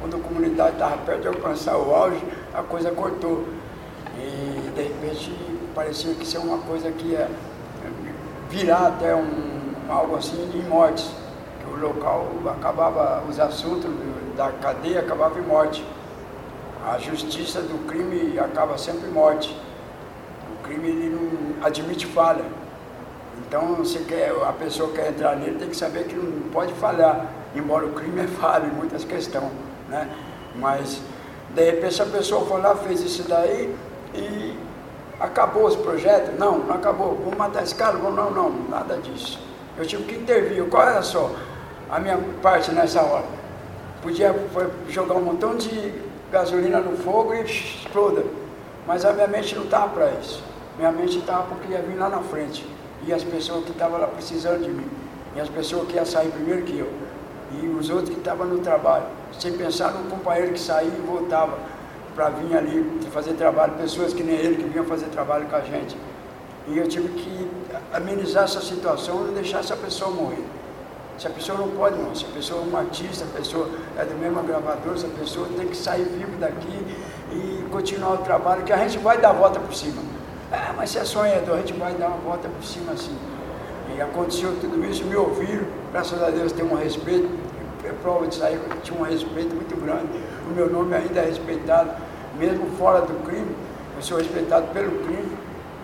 [0.00, 3.44] Quando a comunidade estava perto de alcançar o auge, a coisa cortou.
[4.18, 5.34] E de repente
[5.74, 7.28] parecia que ser uma coisa que ia
[8.50, 11.10] virar até um, algo assim de mortes.
[11.60, 13.90] Que o local acabava, os assuntos
[14.36, 15.84] da cadeia acabavam em morte.
[16.86, 19.56] A justiça do crime acaba sempre em morte.
[20.54, 22.44] O crime ele não admite falha.
[23.46, 27.26] Então, você quer, a pessoa quer entrar nele tem que saber que não pode falhar,
[27.54, 29.50] embora o crime é falho em muitas questões.
[29.88, 30.08] Né?
[30.56, 31.00] Mas,
[31.54, 33.74] de repente, a pessoa foi lá, fez isso daí
[34.14, 34.56] e
[35.20, 36.38] acabou os projetos?
[36.38, 37.14] Não, não acabou.
[37.22, 37.98] Vamos matar esse cara?
[37.98, 39.38] Não, não, não, nada disso.
[39.76, 40.64] Eu tive que intervir.
[40.68, 41.30] Qual era só
[41.90, 43.26] a minha parte nessa hora?
[44.02, 44.34] Podia
[44.88, 45.92] jogar um montão de
[46.32, 48.24] gasolina no fogo e exploda.
[48.86, 50.42] Mas a minha mente não estava para isso.
[50.78, 52.66] Minha mente estava porque ia vir lá na frente.
[53.06, 54.86] e as pessoas que estavam lá precisando de mim,
[55.34, 56.92] e as pessoas que iam sair primeiro que eu,
[57.52, 59.06] e os outros que estavam no trabalho,
[59.38, 61.58] sem pensar no companheiro que saía e voltava
[62.20, 65.60] para vir ali fazer trabalho, pessoas que nem ele que vinham fazer trabalho com a
[65.60, 65.96] gente.
[66.68, 67.48] E eu tive que
[67.94, 70.44] amenizar essa situação e não deixar essa pessoa morrer.
[71.16, 72.14] Se a pessoa não pode, não.
[72.14, 75.48] Se a pessoa é uma artista, a pessoa é do mesmo gravador, se a pessoa
[75.56, 76.86] tem que sair vivo daqui
[77.32, 80.02] e continuar o trabalho, que a gente vai dar a volta por cima.
[80.52, 83.16] Ah, mas se é sonhador, a gente vai dar uma volta por cima assim.
[83.96, 87.30] E aconteceu tudo isso, me ouviram, graças a Deus tenho um respeito,
[87.82, 90.20] é prova aí, eu tinha um respeito muito grande.
[90.48, 91.90] O meu nome ainda é respeitado,
[92.40, 93.54] mesmo fora do crime,
[93.96, 95.36] eu sou respeitado pelo crime,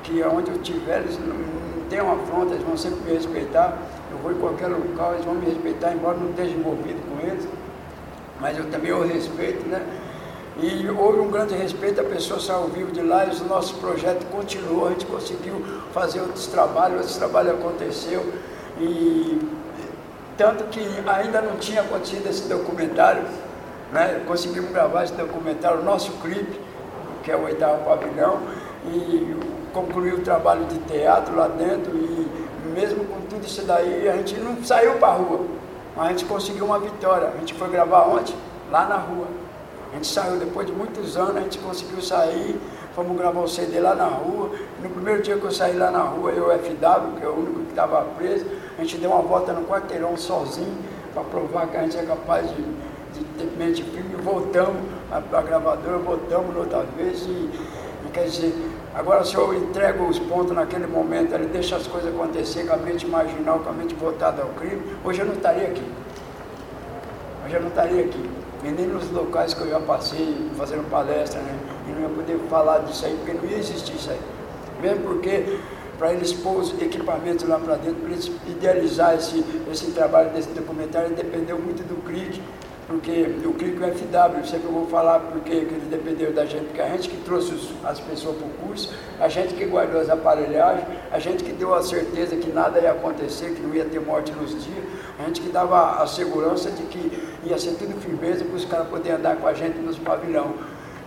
[0.03, 3.77] que onde eu estiver, eles não, não têm uma afronta, eles vão sempre me respeitar.
[4.11, 7.47] Eu vou em qualquer local, eles vão me respeitar, embora não esteja envolvido com eles,
[8.41, 9.85] mas eu também o respeito, né?
[10.59, 14.25] E houve um grande respeito, a pessoa saiu vivo de lá e o nosso projeto
[14.31, 18.25] continuou, a gente conseguiu fazer outros trabalhos, outros trabalhos aconteceu.
[18.81, 19.39] E
[20.39, 23.23] tanto que ainda não tinha acontecido esse documentário,
[23.93, 24.23] né?
[24.27, 26.61] conseguimos gravar esse documentário, o nosso clipe,
[27.23, 28.41] que é o oitavo pavilhão,
[28.87, 29.37] e
[29.73, 34.39] concluir o trabalho de teatro lá dentro e mesmo com tudo isso daí, a gente
[34.41, 35.41] não saiu para a rua,
[35.97, 37.29] mas a gente conseguiu uma vitória.
[37.29, 38.35] A gente foi gravar ontem,
[38.71, 39.27] lá na rua.
[39.93, 42.61] A gente saiu depois de muitos anos, a gente conseguiu sair,
[42.95, 44.51] fomos gravar o CD lá na rua.
[44.83, 47.61] No primeiro dia que eu saí lá na rua, eu FW, que é o único
[47.61, 48.45] que estava preso,
[48.79, 50.77] a gente deu uma volta no quarteirão sozinho,
[51.15, 52.63] para provar que a gente é capaz de,
[53.19, 54.83] de ter mente firme, e voltamos
[55.31, 58.55] para a gravadora, voltamos outra vez e, e quer dizer,
[58.97, 62.79] Agora, se eu entrego os pontos naquele momento, ele deixa as coisas acontecer com a
[62.79, 65.85] mente marginal, com a mente voltada ao crime, hoje eu não estaria aqui.
[67.45, 68.31] Hoje eu não estaria aqui.
[68.65, 71.59] E nem nos locais que eu já passei, fazendo palestra, né?
[71.87, 74.21] E não ia poder falar disso aí, porque não ia existir isso aí.
[74.81, 75.59] Mesmo porque,
[75.99, 80.49] para eles pôr os equipamentos lá para dentro, para eles idealizar esse, esse trabalho desse
[80.49, 82.41] documentário, dependeu muito do CRIC,
[82.87, 86.67] porque o clique o FW, sempre eu vou falar porque que ele dependeu da gente,
[86.67, 90.01] porque a gente que trouxe os, as pessoas para o curso, a gente que guardou
[90.01, 93.85] as aparelhagens, a gente que deu a certeza que nada ia acontecer, que não ia
[93.85, 94.85] ter morte nos dias,
[95.19, 98.87] a gente que dava a segurança de que ia ser tudo firmeza para os caras
[98.87, 100.55] poderem andar com a gente nos pavilhão.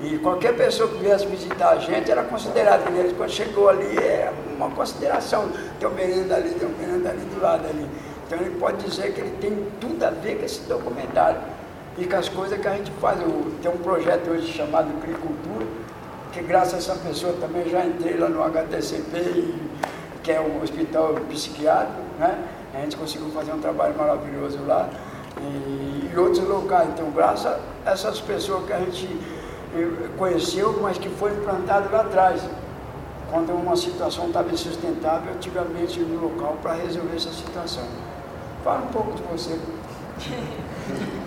[0.02, 4.34] E qualquer pessoa que viesse visitar a gente era considerada, que quando chegou ali é
[4.56, 7.86] uma consideração, tem um merenda ali, tem um merenda ali do lado ali.
[8.26, 11.40] Então ele pode dizer que ele tem tudo a ver com esse documentário
[12.00, 13.20] e com as coisas que a gente faz.
[13.22, 15.66] Eu, tem um projeto hoje chamado Agricultura,
[16.32, 19.54] que graças a essa pessoa também já entrei lá no HTCP,
[20.24, 22.38] que é um hospital psiquiátrico, né?
[22.74, 24.90] A gente conseguiu fazer um trabalho maravilhoso lá.
[25.42, 26.90] E, e outros locais.
[26.90, 27.46] Então, graças
[27.86, 29.08] a essas pessoas que a gente
[29.76, 32.42] eh, conheceu, mas que foi implantado lá atrás,
[33.32, 37.84] quando uma situação estava insustentável, antigamente no local para resolver essa situação.
[38.64, 39.58] Fala um pouco de você.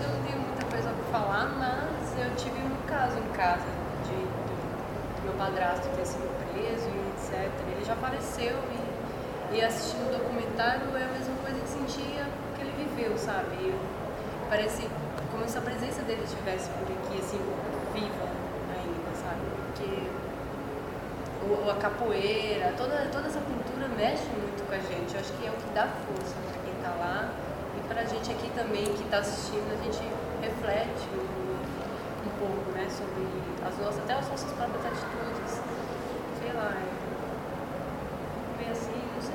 [0.00, 3.68] eu não tenho muita coisa para falar, mas eu tive um caso em casa
[4.04, 7.50] de, de meu padrasto ter sido preso e etc.
[7.68, 12.24] Ele já faleceu e, e assistindo o documentário é a mesma coisa que sentia
[12.56, 13.52] que ele viveu, sabe?
[13.60, 13.78] Eu,
[14.48, 14.88] parece
[15.30, 17.40] como se a presença dele estivesse por aqui, assim,
[17.92, 18.28] viva
[18.72, 19.44] ainda, sabe?
[19.56, 20.08] Porque
[21.44, 25.12] o, a capoeira, toda, toda essa cultura mexe muito com a gente.
[25.12, 27.28] Eu acho que é o que dá força para quem está lá
[27.92, 30.00] para a gente aqui também que está assistindo, a gente
[30.40, 33.28] reflete um, um, pouco, né, sobre
[33.66, 35.60] as nossas, até as nossas próprias atitudes.
[36.40, 36.88] Sei lá, é,
[38.58, 39.34] bem assim, não sei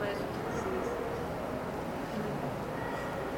[0.00, 0.96] mais o que dizer.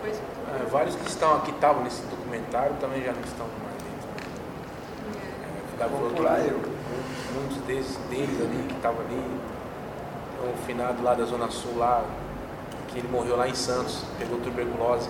[0.01, 4.09] Pois, é, vários que estão aqui estavam nesse documentário também já não estão mais dentro.
[5.81, 6.59] É, Vou pular eu.
[6.59, 9.41] Um, um desses, deles ali que estava ali,
[10.45, 12.05] um finado lá da Zona Sul lá,
[12.93, 15.09] que ele morreu lá em Santos, pegou tuberculose.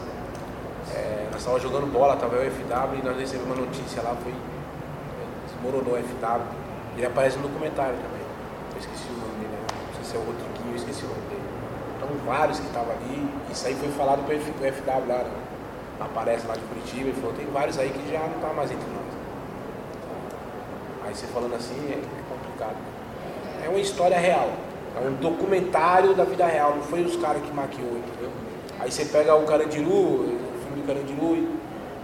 [0.94, 4.34] É, nós estávamos jogando bola, estava o FW e nós recebemos uma notícia lá, foi.
[5.46, 6.42] Desmoronou o FW.
[6.96, 8.22] Ele aparece no documentário também.
[8.72, 9.66] Eu esqueci o nome dele, né?
[9.88, 11.42] não sei se é o Rodriguinho, eu esqueci o nome dele.
[11.96, 15.42] Então vários que estavam ali, isso aí foi falado para o FW lá, né?
[16.00, 18.86] aparece lá de Curitiba, ele falou, tem vários aí que já não tá mais entre
[18.90, 19.02] nós.
[21.06, 22.76] Aí você falando assim é complicado.
[23.64, 24.50] É uma história real.
[24.96, 28.30] É um documentário da vida real, não foi os caras que maquiou, entendeu?
[28.78, 31.48] Aí você pega o Carandiru, o filme do Carandiru,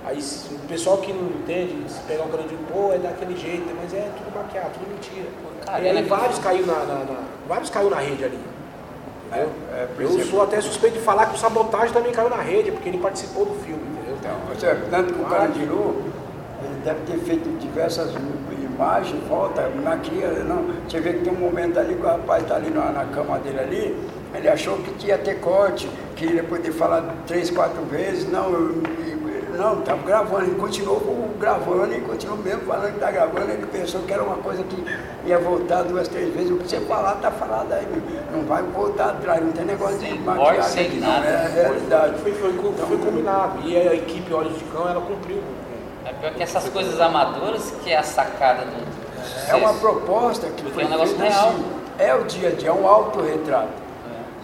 [0.04, 3.92] aí o pessoal que não entende, se pegar o Carandiru, pô, é daquele jeito, mas
[3.92, 5.28] é tudo maquiado, tudo mentira.
[5.66, 8.38] Cara, e aí vários caiu na, na, na, vários caiu na rede ali.
[9.26, 9.50] Entendeu?
[9.72, 12.72] É, é, eu sou até suspeito de falar que o sabotagem também caiu na rede,
[12.72, 14.16] porque ele participou do filme, entendeu?
[14.18, 16.08] Então, você, tanto que o Carandiru,
[16.84, 18.12] deve ter feito diversas
[18.78, 20.64] imagens, volta, maquia, não.
[20.88, 23.38] Você vê que tem um momento ali que o rapaz está ali na, na cama
[23.40, 23.96] dele ali,
[24.32, 28.82] ele achou que ia ter corte, que ia poder falar três, quatro vezes, não, eu,
[29.56, 34.02] não, estava gravando, ele continuou gravando e continuou mesmo falando que está gravando, ele pensou
[34.02, 34.84] que era uma coisa que
[35.26, 37.86] ia voltar duas, três vezes, o que você falar, está falado aí,
[38.32, 42.14] não vai voltar atrás, não tem negócio de maquiagem aqui, não, é a realidade.
[42.20, 43.60] Foi, foi, foi, foi combinado.
[43.66, 45.42] E a equipe Olhos de Cão, ela cumpriu.
[46.08, 48.70] É pior que essas coisas amadoras que é a sacada do.
[48.70, 51.48] do É uma proposta que Porque foi é um negócio feita real.
[51.48, 51.64] assim,
[51.98, 53.88] é o dia a dia, é um autorretrato.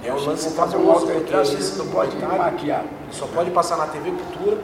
[0.05, 2.85] É um lance fazer um autorretrato, você não pode maquiar.
[3.11, 4.59] Só pode passar na TV Cultura,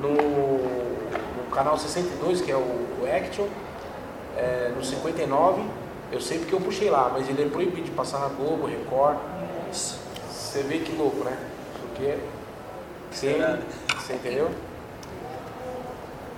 [0.00, 3.44] no, no canal 62, que é o, o Action,
[4.34, 5.62] é, no 59.
[6.10, 9.18] Eu sei porque eu puxei lá, mas ele é proibido de passar na Globo, Record.
[9.70, 11.36] Você vê que louco, né?
[11.80, 12.16] Porque.
[13.10, 13.58] Você,
[13.94, 14.50] você entendeu?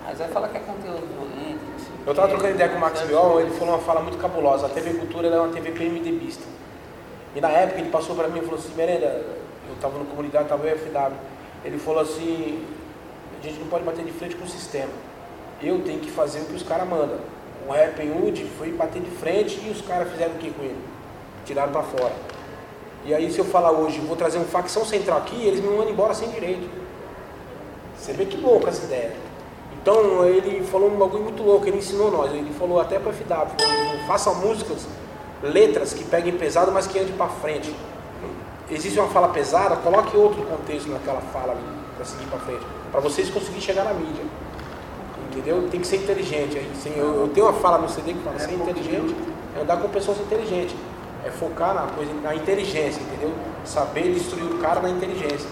[0.05, 1.61] Mas vai falar que é conteúdo violento.
[2.07, 2.35] Eu tava quê.
[2.35, 4.67] trocando ideia com o Max Viol, ele falou uma fala muito cabulosa.
[4.67, 6.45] A TV Cultura é uma TV PMDBista.
[7.35, 9.25] E na época ele passou para mim e falou assim, Merenda,
[9.67, 11.17] eu estava no comunidade, estava eu FW.
[11.65, 12.63] Ele falou assim,
[13.41, 14.93] a gente não pode bater de frente com o sistema.
[15.63, 17.19] Eu tenho que fazer o que os caras mandam.
[17.67, 20.77] O Rap Hood foi bater de frente e os caras fizeram o que com ele?
[21.47, 22.13] Tiraram para fora.
[23.07, 25.91] E aí se eu falar hoje, vou trazer um facção central aqui, eles me mandam
[25.91, 26.69] embora sem direito.
[27.97, 29.13] Você vê que louco essa ideia.
[29.85, 34.07] Então ele falou um bagulho muito louco, ele ensinou nós, ele falou até para FW,
[34.07, 34.87] façam músicas,
[35.43, 37.77] letras que peguem pesado, mas que andem para frente.
[38.71, 41.55] Existe uma fala pesada, coloque outro contexto naquela fala
[41.97, 44.25] para seguir para frente, para vocês conseguirem chegar na mídia.
[45.31, 45.69] Entendeu?
[45.71, 46.57] Tem que ser inteligente.
[46.57, 49.15] Aí, sim, eu, eu tenho uma fala no CD que fala ser inteligente
[49.55, 50.75] é andar com pessoas inteligentes.
[51.27, 53.35] É focar na coisa, na inteligência, entendeu?
[53.67, 55.49] Saber destruir o cara na inteligência.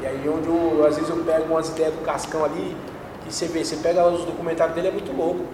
[0.00, 2.76] E aí onde eu, às vezes eu pego umas ideias do Cascão ali,
[3.28, 5.44] que você vê, você pega os documentários dele, é muito louco.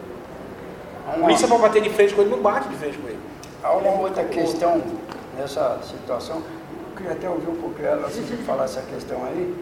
[1.07, 3.19] Uma, polícia pra bater de frente com ele, não bate de frente com ele.
[3.63, 4.83] há uma outra questão
[5.37, 9.55] nessa situação, eu queria até ouvir um pouco ela, se você falar essa questão aí,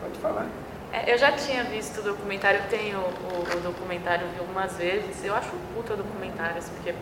[0.00, 0.46] pode falar.
[0.92, 5.24] É, eu já tinha visto o documentário, tenho o, o documentário vi algumas vezes.
[5.24, 6.94] Eu acho um puta documentário, assim, porque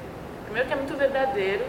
[0.44, 1.66] primeiro que é muito verdadeiro,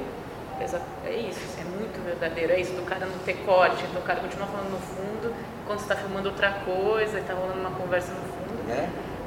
[0.61, 4.01] exa- é isso, assim, é muito verdadeiro, é isso do cara não ter corte, do
[4.05, 5.33] cara continuar falando no fundo,
[5.67, 8.42] quando você está filmando outra coisa e tá rolando uma conversa no fundo.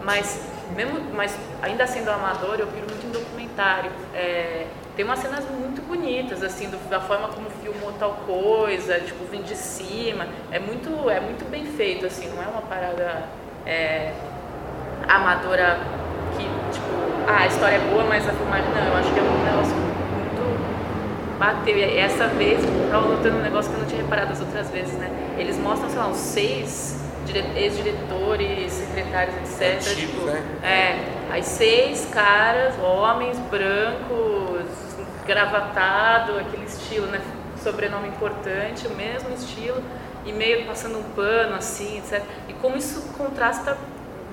[0.02, 0.40] Mas
[0.74, 3.90] mesmo, mas ainda sendo amador, eu piro muito em documentário.
[4.14, 9.24] É, tem umas cenas muito bonitas, assim, do- da forma como filmou tal coisa, tipo,
[9.30, 10.26] vem de cima.
[10.50, 13.24] É muito, é muito bem feito, assim, não é uma parada
[13.66, 14.12] é,
[15.08, 15.78] amadora
[16.36, 16.86] que, tipo,
[17.28, 18.86] ah, a história é boa, mas a filmagem não.
[18.86, 21.76] Eu acho que é um negócio muito bateu.
[21.76, 24.70] E essa vez, eu tava notando um negócio que eu não tinha reparado as outras
[24.70, 25.10] vezes, né?
[25.38, 26.96] Eles mostram, sei lá, uns seis
[27.34, 29.76] ex-diretores, secretários, etc.
[29.76, 30.42] Antigos, tipo, né?
[30.62, 34.66] É, aí seis caras, homens, brancos,
[35.26, 37.20] gravatado, aquele estilo, né?
[37.62, 39.82] Sobrenome importante, o mesmo estilo,
[40.24, 42.22] e meio passando um pano, assim, etc.
[42.48, 43.76] E como isso contrasta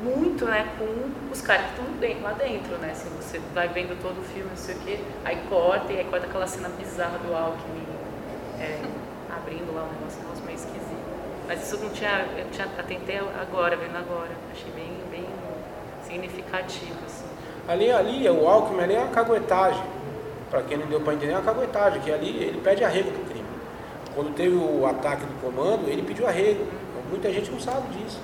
[0.03, 2.89] muito, né, com os caras que estão lá dentro, né?
[2.91, 6.03] Assim, você vai vendo todo o filme, não sei o quê, aí corta, e aí
[6.03, 7.93] corta aquela cena bizarra do Alckmin
[8.59, 8.79] é,
[9.35, 10.32] abrindo lá um negócio, um.
[11.47, 14.31] Mas isso não tinha, eu tinha, atentei agora, vendo agora.
[14.51, 15.25] Achei bem, bem
[16.03, 17.25] significativo, assim.
[17.67, 19.83] Ali, ali, o Alckmin ali é uma caguetagem.
[20.49, 23.23] Para quem não deu para entender, é uma caguetagem, que ali ele pede arrego pro
[23.25, 23.45] crime.
[24.13, 26.65] Quando teve o ataque do comando, ele pediu arrego.
[27.09, 28.19] Muita gente não sabe disso.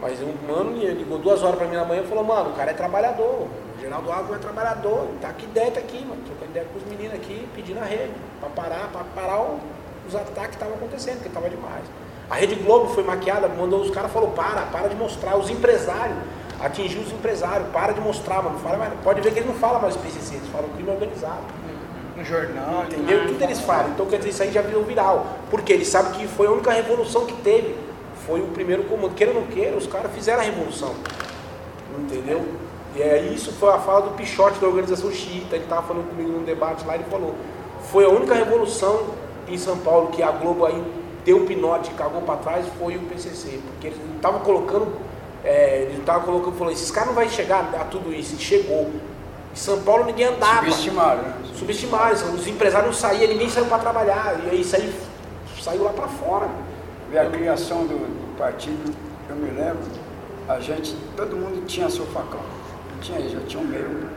[0.00, 2.70] Mas um mano ligou duas horas para mim na manhã e falou, mano, o cara
[2.72, 3.46] é trabalhador.
[3.76, 6.20] O Geraldo Alckmin é trabalhador, tá aqui dentro aqui, mano.
[6.24, 8.12] Trocando ideia com os meninos aqui, pedindo arrego.
[8.40, 9.60] Para parar, para parar o-
[10.06, 11.84] os ataques que estavam acontecendo, porque estava demais.
[12.32, 15.36] A Rede Globo foi maquiada, mandou os caras, falou, para, para de mostrar.
[15.36, 16.16] Os empresários,
[16.58, 18.58] atingiu os empresários, para de mostrar, mano.
[18.60, 21.42] Fala mais, pode ver que eles não falam mais PCC, eles falam crime organizado.
[22.16, 23.26] No jornal, Entendeu?
[23.26, 23.90] Tudo eles falam.
[23.90, 25.26] Então quer dizer, isso aí já virou viral.
[25.50, 27.76] Porque eles sabem que foi a única revolução que teve.
[28.26, 29.14] Foi o primeiro comando.
[29.14, 30.94] Queira ou não queira, os caras fizeram a revolução.
[31.98, 32.42] Entendeu?
[32.96, 35.56] E aí isso foi a fala do Pichote da organização xiita.
[35.56, 37.34] Ele estava falando comigo num debate lá, ele falou.
[37.90, 39.08] Foi a única revolução
[39.46, 42.96] em São Paulo que a Globo aí deu um pinote e cagou para trás foi
[42.96, 43.60] o PCC.
[43.66, 44.92] Porque eles estavam colocando,
[45.44, 48.34] é, eles estavam colocando, falou, esses caras não vai chegar a tudo isso.
[48.34, 48.90] E chegou.
[49.52, 50.64] Em São Paulo ninguém andava.
[50.70, 51.34] subestimaram, né?
[51.54, 54.94] Subestimaram, os empresários não saíam, ninguém saiu para trabalhar, e aí aí
[55.60, 56.48] saiu lá para fora.
[57.10, 58.96] Ver a criação do, do partido,
[59.28, 59.82] eu me lembro,
[60.48, 62.40] a gente, todo mundo tinha seu facão.
[62.40, 64.08] Eu tinha eu tinha um meu.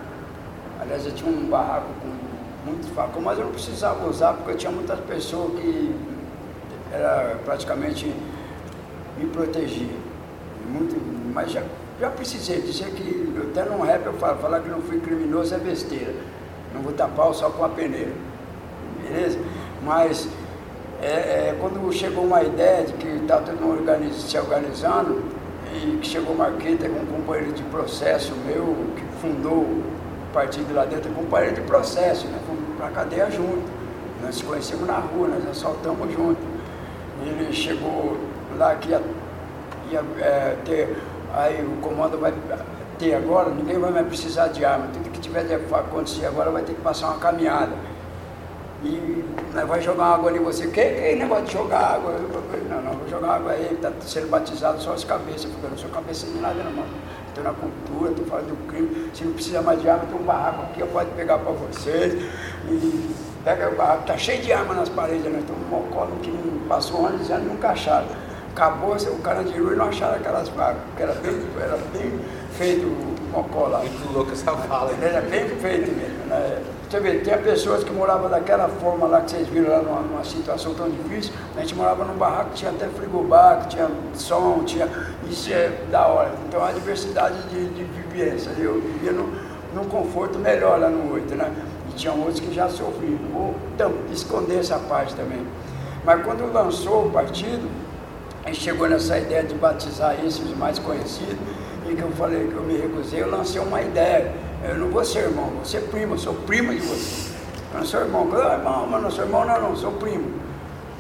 [0.79, 4.57] Aliás, eu tinha um barraco com muitos facões, mas eu não precisava usar porque eu
[4.57, 5.93] tinha muitas pessoas que
[6.95, 8.13] era praticamente
[9.17, 9.95] me protegia.
[10.69, 10.95] Muito,
[11.33, 11.63] mas já,
[11.99, 15.57] já precisei dizer que Até num rap eu falo, falar que não fui criminoso é
[15.57, 16.13] besteira.
[16.73, 18.11] Não vou tapar só com a peneira.
[19.01, 19.39] Beleza?
[19.83, 20.27] Mas
[21.01, 25.23] é, é, quando chegou uma ideia de que está todo mundo organiz, se organizando,
[25.73, 29.83] e que chegou Marqueta com um companheiro de processo meu, que fundou o
[30.33, 32.39] partido lá dentro, companheiro de processo, né?
[32.47, 33.63] Fomos pra cadeia junto.
[34.21, 36.54] Nós nos conhecemos na rua, nós assaltamos junto.
[37.25, 38.17] Ele chegou
[38.57, 39.01] lá que ia,
[39.91, 40.97] ia é, ter,
[41.33, 42.33] aí o comando vai
[42.99, 44.87] ter agora, ninguém vai mais precisar de arma.
[44.93, 47.73] Tudo que tiver de acontecer agora vai ter que passar uma caminhada.
[48.83, 50.67] E nós vai jogar água em você.
[50.67, 52.13] Que, que negócio de jogar água?
[52.69, 55.77] Não, não, vou jogar água aí, está sendo batizado só as cabeças, porque eu não
[55.77, 56.85] sou cabeça de nada, não.
[57.27, 59.09] Estou na cultura, estou falando do crime.
[59.13, 62.13] Se não precisa mais de arma, tem um barraco aqui, eu posso pegar para vocês.
[62.69, 63.15] E
[63.45, 66.31] pega o barraco, está cheio de arma nas paredes, nós estamos um mocó que
[66.67, 68.07] passou anos e nunca acharam.
[68.51, 72.19] Acabou o Carandiru e não acharam aquelas vacas, porque era bem, era bem
[72.53, 73.79] feito o mocó lá.
[73.79, 74.91] Muito louco essa fala.
[75.01, 76.25] Era bem feito mesmo.
[76.27, 76.63] Né?
[76.89, 80.23] Você vê, tinha pessoas que moravam daquela forma lá que vocês viram lá numa, numa
[80.23, 81.33] situação tão difícil.
[81.57, 84.87] A gente morava num barraco que tinha até frigobar, que tinha som, tinha.
[85.29, 86.31] Isso é da hora.
[86.47, 88.51] Então a diversidade de, de vivência.
[88.57, 89.29] Eu vivia num,
[89.73, 91.51] num conforto melhor lá no 8, né?
[91.95, 93.17] Tinha outros que já sofriam.
[93.33, 95.45] Vou então, esconder essa parte também.
[96.03, 97.67] Mas quando lançou o partido,
[98.43, 101.35] a gente chegou nessa ideia de batizar esses mais conhecidos,
[101.89, 104.33] e que eu falei que eu me recusei, eu lancei uma ideia.
[104.63, 107.31] Eu não vou ser irmão, vou ser primo, eu sou primo de você.
[107.73, 110.31] Eu não sou irmão, eu, irmão, mas não sou irmão, não, não, sou primo.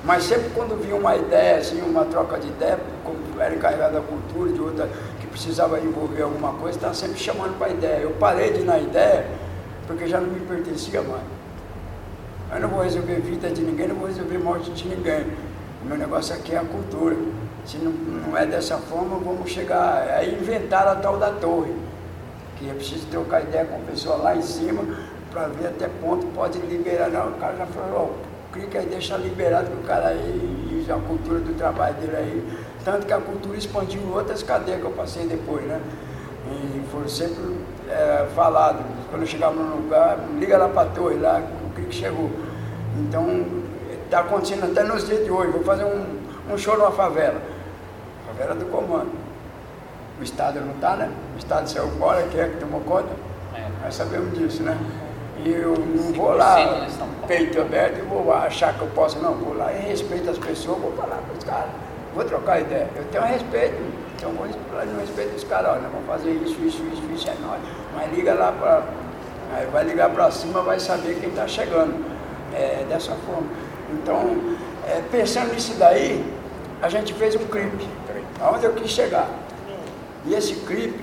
[0.03, 4.01] Mas sempre quando vinha uma ideia, assim, uma troca de ideia, como era encarregado da
[4.01, 4.89] cultura, de outra,
[5.19, 7.99] que precisava envolver alguma coisa, estava sempre chamando para a ideia.
[8.01, 9.25] Eu parei de ir na ideia,
[9.87, 11.23] porque já não me pertencia mais.
[12.53, 15.25] Eu não vou resolver vida de ninguém, não vou resolver morte de ninguém.
[15.83, 17.15] O meu negócio aqui é a cultura.
[17.65, 20.07] Se não, não é dessa forma, vamos chegar.
[20.17, 21.73] Aí inventaram a tal da torre.
[22.57, 24.83] Que é preciso trocar ideia com a pessoa lá em cima
[25.31, 27.09] para ver até ponto pode liberar.
[27.09, 30.91] Não, o cara já falou, ó, clica aí, deixa liberado que o cara aí, e
[30.91, 32.59] a cultura do trabalho dele aí.
[32.85, 35.81] Tanto que a cultura expandiu outras cadeias que eu passei depois, né?
[36.47, 37.43] E foi sempre
[37.89, 38.79] é, falado,
[39.09, 42.29] quando eu chegava num lugar, liga lá para a torre lá, o que que chegou.
[42.97, 43.45] Então,
[44.05, 45.51] está acontecendo até nos dias de hoje.
[45.51, 46.05] Vou fazer um,
[46.51, 47.41] um show numa favela.
[48.27, 49.11] Favela do comando.
[50.19, 51.11] O Estado não está, né?
[51.35, 53.09] O Estado saiu fora, quem é que tomou conta?
[53.53, 53.67] É.
[53.83, 54.77] Nós sabemos disso, né?
[55.43, 56.87] E eu não vou lá,
[57.27, 59.33] peito aberto, e vou achar que eu posso, não.
[59.33, 61.69] Vou lá e respeito as pessoas, vou falar para os caras.
[62.13, 62.87] Vou trocar ideia.
[62.95, 63.75] Eu tenho respeito,
[64.17, 65.71] então vou falar no respeito dos caras.
[65.71, 67.61] Olha, vamos fazer isso, isso, isso, isso, é nóis.
[67.93, 68.83] Mas liga lá para.
[69.53, 71.93] Aí vai ligar para cima, vai saber quem está chegando.
[72.53, 73.47] É dessa forma.
[73.91, 74.37] Então,
[74.87, 76.23] é, pensando nisso daí,
[76.81, 77.87] a gente fez um clipe,
[78.39, 79.27] aonde eu quis chegar.
[80.25, 80.99] E esse clipe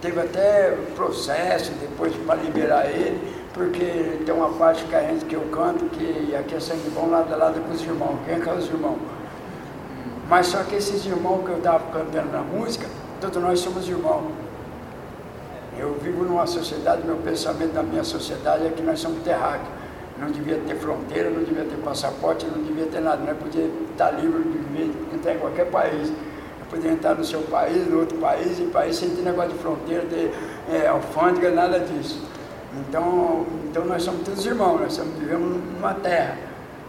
[0.00, 3.20] teve até processo depois para liberar ele,
[3.52, 7.10] porque tem uma parte que a gente que eu canto, que aqui é sangue bom
[7.10, 8.18] lado a lado com os irmãos.
[8.24, 8.98] Quem é que é os irmãos?
[10.28, 12.86] Mas só que esses irmãos que eu estava cantando na música,
[13.20, 14.30] todos nós somos irmãos.
[15.78, 19.68] Eu vivo numa sociedade, meu pensamento da minha sociedade é que nós somos terráqueos.
[20.18, 23.22] Não devia ter fronteira, não devia ter passaporte, não devia ter nada.
[23.24, 26.08] Nós podia estar livre de viver, entrar em qualquer país.
[26.08, 29.58] Eu podia entrar no seu país, no outro país, em país sem ter negócio de
[29.58, 30.34] fronteira, ter
[30.70, 32.20] é, alfândega, nada disso.
[32.80, 36.36] Então, então nós somos todos irmãos, nós somos, vivemos numa terra.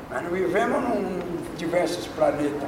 [0.10, 1.20] Nós não vivemos num
[1.56, 2.68] diversos planetas.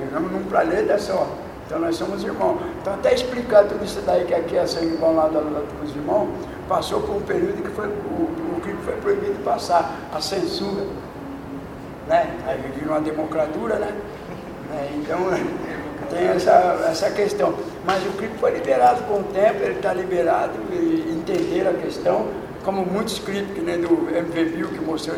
[0.00, 1.26] Vivemos num planeta só.
[1.66, 2.58] Então nós somos irmãos.
[2.80, 5.84] Então até explicar tudo isso daí que aqui é sangue bom lado a lado com
[5.84, 6.28] os irmãos,
[6.68, 10.84] passou por um período que foi, o, o crime foi proibido de passar, a censura.
[12.06, 12.34] Né?
[12.46, 13.94] Aí vive numa democratura, né?
[14.74, 15.18] É, então
[16.10, 17.54] tem essa, essa questão.
[17.86, 22.28] Mas o clipe foi liberado com o tempo, ele está liberado e entenderam a questão,
[22.62, 25.16] como muitos clipes, que nem do MV que mostrou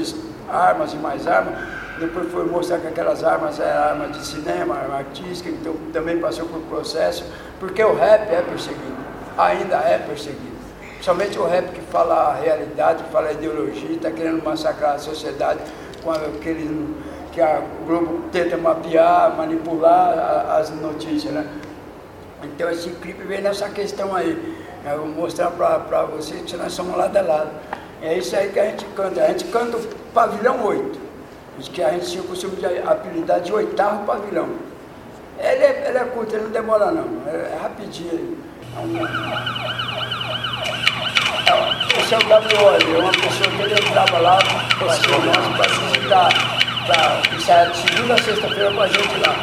[0.49, 1.55] armas e mais armas,
[1.99, 6.47] depois foi mostrar que aquelas armas eram armas de cinema, arma artística, então também passou
[6.47, 7.25] por processo,
[7.59, 8.97] porque o rap é perseguido,
[9.37, 10.57] ainda é perseguido.
[11.01, 14.99] Somente o rap que fala a realidade, que fala a ideologia, está querendo massacrar a
[14.99, 15.61] sociedade
[16.03, 16.95] com aquele
[17.33, 21.47] que a Globo tenta mapear, manipular as notícias, né?
[22.43, 24.57] Então esse clipe vem nessa questão aí.
[24.85, 27.51] Eu vou mostrar para vocês que nós somos lado a lado.
[28.01, 29.23] É isso aí que a gente canta.
[29.23, 29.81] A gente canta o
[30.15, 31.06] pavilhão 8.
[31.59, 34.49] Diz que a gente tinha o costume de apelidar de oitavo pavilhão.
[35.39, 37.07] Ele é, ele é curto, ele não demora não.
[37.27, 38.39] É, é rapidinho.
[38.77, 39.07] É um-
[42.01, 44.39] Esse é o WO, é uma pessoa que ele entrava lá
[44.79, 46.29] para ser nosso, para visitar.
[47.37, 49.35] Isso é de segunda a sexta-feira com a gente lá.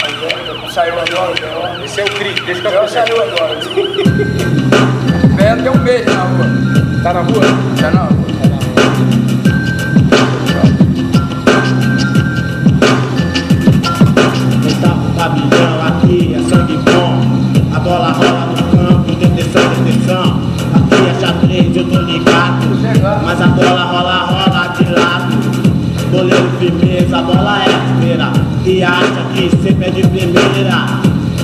[0.00, 1.32] Mas é, saiu agora,
[1.80, 2.88] o Esse é o Cri, deixa que eu B.O.
[2.88, 3.54] saiu agora.
[5.36, 5.56] B.O.
[5.62, 6.46] deu um beijo na rua.
[7.02, 7.42] Tá na rua?
[7.76, 8.08] Já não.
[8.08, 8.17] Está
[17.88, 20.40] bola rola no campo, detenção, detenção.
[20.74, 22.66] Aqui é xadrez, eu tô ligado.
[23.24, 25.32] Mas a bola rola, rola de lado.
[26.12, 28.30] Goleiro firmeza, a bola é primeira.
[28.66, 30.86] E acha que sempre é de primeira.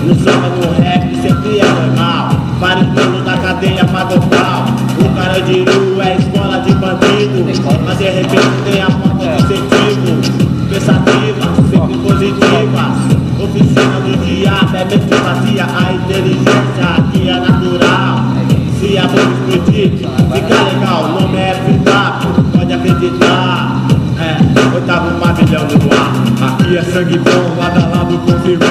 [0.05, 2.29] No samba, no rap, sempre é normal.
[2.61, 4.67] Vários planos da cadeia pagam pau.
[5.01, 5.65] O cara de
[26.75, 28.69] Aqui é sangue bom, lado a lado com o irmão.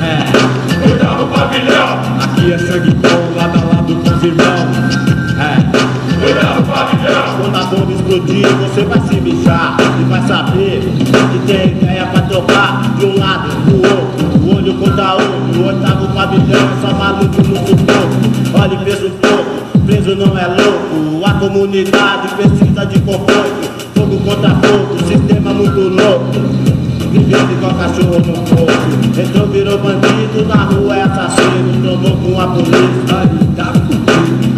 [0.00, 2.00] É, oitavo pavilhão.
[2.22, 4.96] Aqui é sangue bom, lado a lado com irmãos.
[5.38, 7.22] É, oitavo pavilhão.
[7.38, 12.22] Quando a bomba explodir, você vai se mijar e vai saber que tem ideia pra
[12.22, 14.56] trocar de um lado pro outro.
[14.56, 18.58] Olho contra olho, o oitavo pavilhão é só maluco no sufoco.
[18.58, 21.26] Olha e pensa o fogo, preso não é louco.
[21.26, 23.70] A comunidade precisa de conforto.
[23.94, 26.71] Fogo contra fogo, sistema muito louco.
[27.12, 28.72] Vivendo igual cachorro no fogo.
[29.20, 31.82] Entrou, virou bandido, na rua é assassino.
[31.82, 33.72] Tomou com a polícia, tá.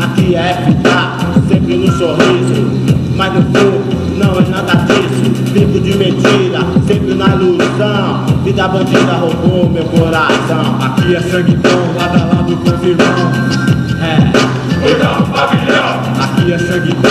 [0.04, 2.70] Aqui é FK, sempre no sorriso.
[3.16, 5.34] Mas no fundo, não é nada disso.
[5.52, 8.24] Vivo de mentira, sempre na ilusão.
[8.44, 10.78] Vida bandida roubou meu coração.
[10.80, 12.74] Aqui é sangue bom, lado a lado com.
[14.00, 16.02] É, oitavo pavilhão.
[16.22, 17.03] Aqui é sangue bom,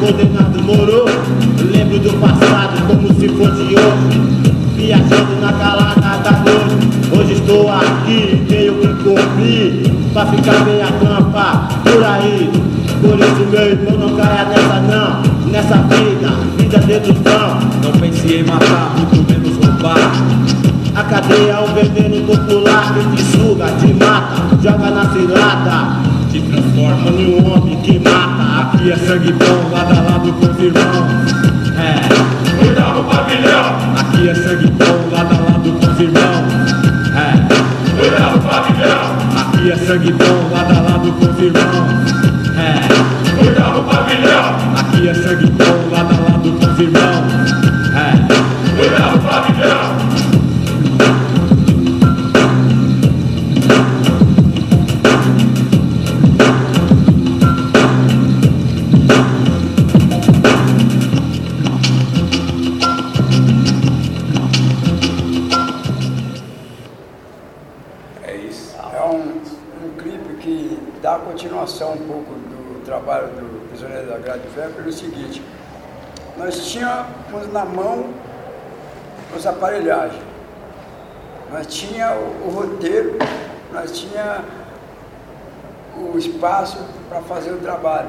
[0.00, 1.06] condenado, morou.
[1.70, 4.22] Lembro do passado como se fosse hoje.
[4.76, 6.92] Viajando na calada da noite.
[7.16, 9.92] Hoje estou aqui, tenho que cumprir.
[10.12, 10.92] Pra ficar bem a
[11.84, 12.50] por aí.
[13.00, 15.50] Por isso, meu irmão, não caia nessa não.
[15.50, 17.58] Nessa vida, vida dedução.
[17.82, 20.12] Não pense em matar, muito menos roubar.
[20.94, 26.02] A cadeia é um veneno popular que te suga, te mata, joga na cilada.
[26.30, 28.11] Te transforma Em um homem que mata.
[28.62, 31.32] Aqui é sangue bom, lado a lado com os irmãos.
[31.76, 33.76] É, Oitavo pavilhão.
[33.98, 36.72] Aqui é sangue bom, lado a lado com os irmãos.
[37.16, 39.16] é, Oitavo pavilhão.
[39.40, 42.21] Aqui é sangue bom, lado a lado com os irmãos.
[76.42, 78.06] Nós tínhamos na mão
[79.34, 80.20] as aparelhagens,
[81.52, 83.16] nós tinha o, roteiro,
[83.72, 84.44] nós tinha
[85.96, 86.78] o espaço
[87.08, 88.08] para fazer o trabalho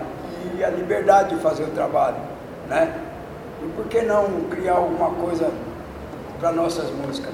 [0.57, 2.17] e a liberdade de fazer o trabalho,
[2.67, 2.99] né?
[3.61, 5.51] E por que não criar alguma coisa
[6.39, 7.33] para nossas músicas?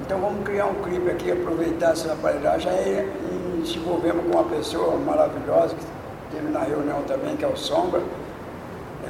[0.00, 4.44] Então vamos criar um clipe aqui, aproveitar essa aparelhagem e, e se envolvemos com uma
[4.44, 8.00] pessoa maravilhosa que teve na reunião também, que é o Sombra.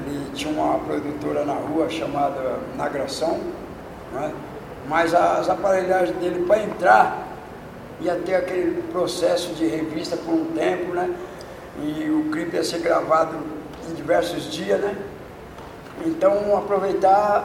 [0.06, 3.38] Ele tinha uma produtora na rua chamada Nagração,
[4.12, 4.32] né?
[4.88, 7.28] mas as aparelhagens dele para entrar
[8.00, 11.12] ia ter aquele processo de revista por um tempo, né?
[11.82, 13.36] E o clipe ia ser gravado
[13.90, 14.96] em diversos dias, né?
[16.06, 17.44] Então aproveitar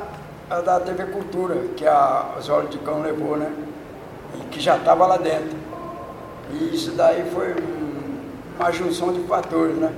[0.49, 3.51] a da TV Cultura, que a Osório de Cão levou, né?
[4.35, 5.57] E que já estava lá dentro.
[6.51, 8.19] E isso daí foi um-
[8.59, 9.91] uma junção de fatores, né?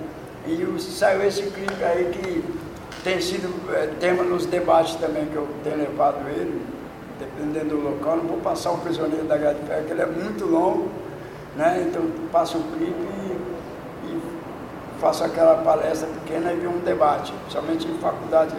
[0.48, 2.44] E o- saiu esse clipe aí que
[3.04, 6.62] tem sido eh, tema nos debates também que eu tenho levado ele,
[7.20, 8.18] dependendo do local.
[8.18, 10.90] Não vou passar um prisioneiro da Grade de Ferro, que ele é muito longo,
[11.56, 11.86] né?
[11.88, 14.22] Então passo o clipe e, e
[15.00, 18.56] faço aquela palestra pequena e um debate, somente em faculdade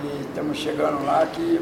[0.00, 1.60] que estamos chegando lá, que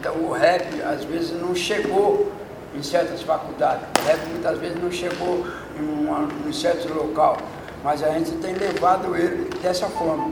[0.00, 2.30] então, o rap às vezes não chegou
[2.74, 5.44] em certas faculdades, o rap muitas vezes não chegou
[5.78, 7.36] em, uma, em certo local,
[7.84, 10.30] mas a gente tem levado ele dessa forma.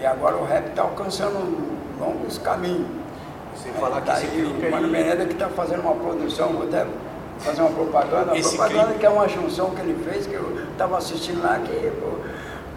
[0.00, 1.38] E agora o rap está alcançando
[1.98, 2.86] longos caminhos.
[3.62, 4.92] Sem falar que Tá esse aí, o Mano aí.
[4.92, 6.86] Menezes que está fazendo uma produção, vou até
[7.38, 8.36] fazer uma propaganda.
[8.36, 11.58] Esse propaganda clipe- que é uma junção que ele fez, que eu estava assistindo lá,
[11.58, 12.18] que, pô,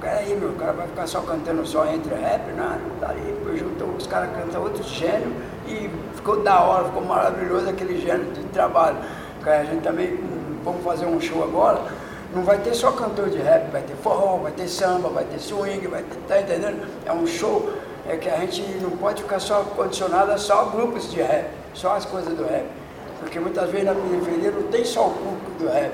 [0.01, 3.35] cara aí, meu, o cara vai ficar só cantando só entre rap, não tá ali,
[3.43, 5.33] pô, juntou os caras cantam outro gênero
[5.67, 8.95] e ficou da hora, ficou maravilhoso aquele gênero de trabalho.
[9.45, 11.81] A gente também, hum, vamos fazer um show agora,
[12.33, 15.39] não vai ter só cantor de rap, vai ter forró, vai ter samba, vai ter
[15.39, 16.87] swing, vai ter, tá entendendo?
[17.05, 17.71] É um show
[18.07, 21.95] é que a gente não pode ficar só condicionado a só grupos de rap, só
[21.95, 22.65] as coisas do rap.
[23.19, 25.91] Porque muitas vezes na periferia não tem só o público do rap,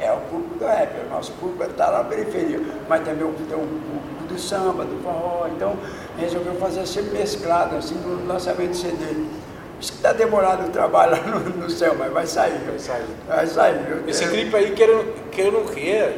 [0.00, 3.56] é o público do rap, o nosso público está lá na periferia, mas também tem
[3.56, 5.76] o público do samba, do forró, então
[6.18, 9.24] resolveu fazer sempre mesclado, assim, no lançamento do CD.
[9.80, 12.58] Isso que está demorado o trabalho lá no, no céu, mas vai sair.
[12.66, 13.06] Vai sair.
[13.28, 13.90] Vai sair.
[13.90, 16.16] Eu- Esse eu- clipe aí, queira, queira ou não queira,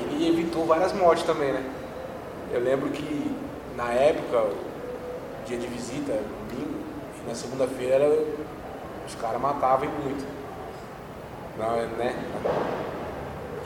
[0.00, 1.62] ele evitou várias mortes também, né?
[2.52, 3.34] Eu lembro que
[3.76, 4.44] na época,
[5.46, 6.12] dia de visita,
[6.50, 6.78] domingo,
[7.24, 8.06] e na segunda-feira
[9.06, 10.24] os caras matavam e muito.
[11.58, 12.16] Não, né?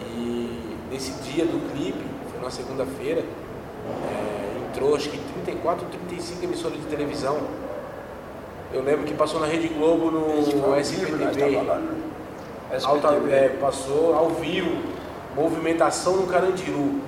[0.00, 6.44] E nesse dia do clipe, foi na segunda-feira, é, entrou acho que 34 ou 35
[6.44, 7.36] emissoras de televisão.
[8.72, 11.62] Eu lembro que passou na Rede Globo no SPTV.
[11.66, 12.08] lá no
[12.86, 13.32] Alta, SPTV.
[13.32, 14.76] é, passou ao vivo,
[15.34, 17.00] movimentação no Carandiru.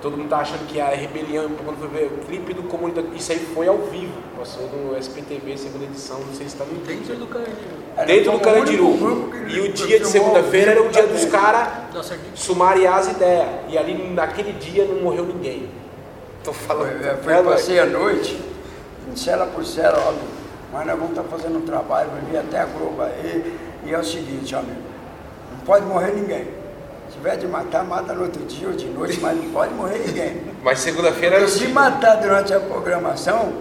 [0.00, 3.08] Todo mundo tá achando que é a rebelião, quando foi ver o clipe do comunidade,
[3.14, 6.78] isso aí foi ao vivo, passou no SPTV, segunda edição, não sei se tá no
[6.78, 8.06] Dentro do Carandiru.
[8.06, 9.30] Dentro do Carandiru.
[9.46, 11.68] E o dia de segunda-feira era o dia dos caras
[12.34, 13.48] sumariar as ideias.
[13.68, 15.68] E ali naquele dia não morreu ninguém.
[16.42, 16.98] Tô falando.
[17.22, 18.40] Foi, é, foi passei a noite,
[19.06, 20.39] em cela por cela, óbvio,
[20.72, 23.98] mas nós vamos estar fazendo um trabalho, vai vir até a Globo aí, e é
[23.98, 24.80] o seguinte, amigo,
[25.52, 26.44] não pode morrer ninguém.
[27.08, 29.98] Se tiver de matar, mata no outro dia ou de noite, mas não pode morrer
[30.06, 30.40] ninguém.
[30.62, 33.52] Mas segunda-feira Porque se matar durante a programação,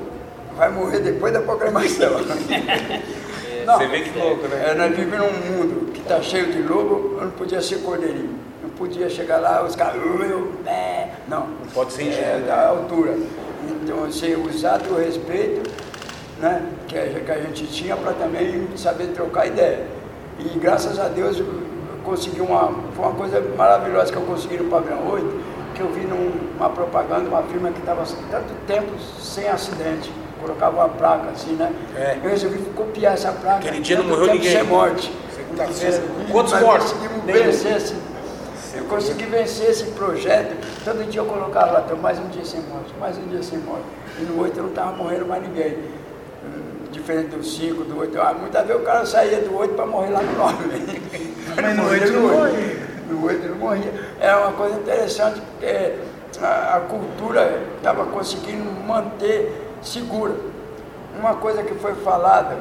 [0.57, 2.11] vai morrer depois da programação.
[3.65, 4.69] Não, Você vê que louco, né?
[4.71, 8.35] É, nós vivemos num mundo que está cheio de lobo, eu não podia ser cordeirinho.
[8.63, 9.95] Não podia chegar lá, os caras.
[10.03, 11.41] "Eu, é", Não.
[11.47, 12.47] Não pode ser É ingênuo.
[12.47, 13.15] da altura.
[13.83, 15.69] Então, você usar do respeito
[16.39, 19.85] né, que, a, que a gente tinha para também saber trocar ideia.
[20.39, 21.45] E graças a Deus eu
[22.03, 22.73] consegui uma.
[22.95, 25.41] Foi uma coisa maravilhosa que eu consegui no Pavilhão 8,
[25.75, 30.11] que eu vi numa propaganda, uma firma que estava tanto tempo sem acidente.
[30.41, 31.69] Colocava uma placa assim, né?
[31.95, 32.17] É.
[32.23, 33.57] Eu resolvi copiar essa placa.
[33.57, 34.51] Aquele dia não morreu ninguém.
[34.51, 35.11] Sem morte.
[35.35, 36.03] Segunda-feira.
[36.31, 36.91] Quantos Nós mortos?
[36.93, 37.95] Conseguimos vencer esse,
[38.75, 40.55] eu consegui vencer esse projeto.
[40.85, 43.59] Todo dia eu colocava lá, "Tô mais um dia sem morte, mais um dia sem
[43.59, 43.83] morte.
[44.19, 45.77] E no 8 eu não estava morrendo mais ninguém.
[46.91, 48.21] Diferente do 5, do 8.
[48.21, 51.01] Ah, muitas vezes o cara saía do 8 para morrer lá no 9.
[51.55, 52.77] Mas no oito não morria.
[53.09, 53.93] No 8 não morria.
[54.19, 55.95] Era uma coisa interessante, porque
[56.41, 60.33] a, a cultura estava conseguindo manter segura.
[61.17, 62.57] Uma coisa que foi falada,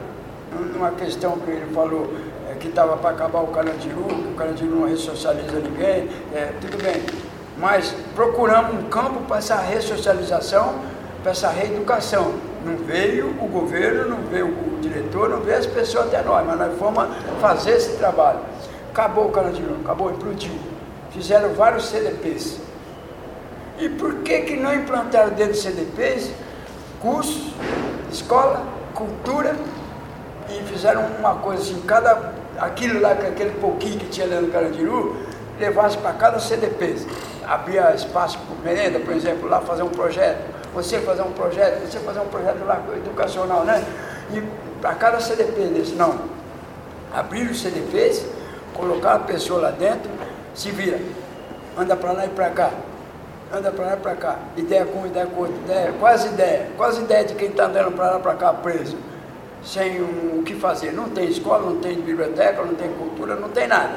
[0.74, 2.12] numa questão que ele falou,
[2.51, 6.83] é, que estava para acabar o Carandiru, que o Carandiru não ressocializa ninguém, é, tudo
[6.83, 7.03] bem.
[7.59, 10.74] Mas procuramos um campo para essa ressocialização,
[11.22, 12.33] para essa reeducação.
[12.65, 16.59] Não veio o governo, não veio o diretor, não veio as pessoas até nós, mas
[16.59, 17.07] nós fomos
[17.41, 18.41] fazer esse trabalho.
[18.91, 20.53] Acabou o Carandiru, acabou, implodiu.
[21.11, 22.61] Fizeram vários CDPs.
[23.79, 26.33] E por que, que não implantaram dentro dos CDPs
[27.01, 27.53] cursos,
[28.11, 28.63] escola,
[28.95, 29.57] cultura
[30.49, 35.17] e fizeram uma coisa assim, cada, aquilo lá, aquele pouquinho que tinha lá no Carandiru,
[35.59, 36.97] levasse para cada CDP.
[37.47, 40.43] Abria espaço para merenda, por exemplo, lá fazer um projeto,
[40.75, 43.85] você fazer um projeto, você fazer um projeto lá educacional, né?
[44.33, 44.43] E
[44.81, 46.19] para cada CDP desse, não.
[47.12, 48.27] Abriram os CDPs,
[48.75, 50.11] colocaram a pessoa lá dentro,
[50.55, 51.01] se vira,
[51.77, 52.71] anda para lá e para cá,
[53.53, 57.01] anda para lá e para cá, ideia com ideia com outra, ideia, quase ideia, quase
[57.01, 58.97] ideia de quem está andando para lá e para cá preso,
[59.64, 60.93] sem um, o que fazer.
[60.93, 63.95] Não tem escola, não tem biblioteca, não tem cultura, não tem nada.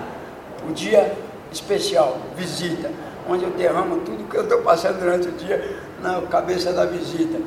[0.67, 1.11] O dia
[1.51, 2.89] especial, visita,
[3.27, 7.39] onde eu derramo tudo que eu estou passando durante o dia na cabeça da visita.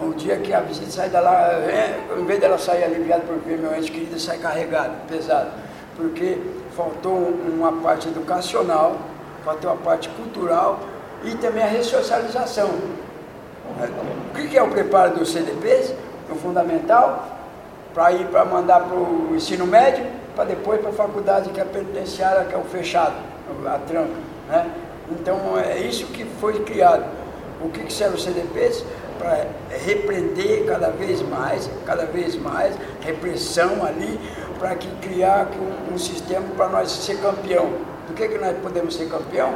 [0.00, 3.36] Um dia que a visita sai da lá, é, em vez dela sair aliviada por
[3.38, 5.50] ver meu ente querido, sai carregada, pesada.
[5.96, 6.38] Porque
[6.76, 8.96] faltou uma parte educacional,
[9.44, 10.80] faltou a parte cultural
[11.24, 12.68] e também a ressocialização.
[14.34, 15.94] O que é o preparo dos CDPs?
[16.30, 17.26] O fundamental,
[17.94, 20.04] para ir para mandar para o ensino médio,
[20.36, 23.14] para depois para a faculdade, que é penitenciária, que é o fechado,
[23.66, 24.12] a tranca.
[24.48, 24.70] Né?
[25.10, 27.04] Então é isso que foi criado.
[27.60, 28.84] O que, que serve os CDPs?
[29.18, 29.46] Para
[29.84, 34.18] repreender cada vez mais, cada vez mais, repressão ali,
[34.58, 37.66] para que criar um, um sistema para nós ser campeão.
[38.06, 39.54] Do que, que nós podemos ser campeão?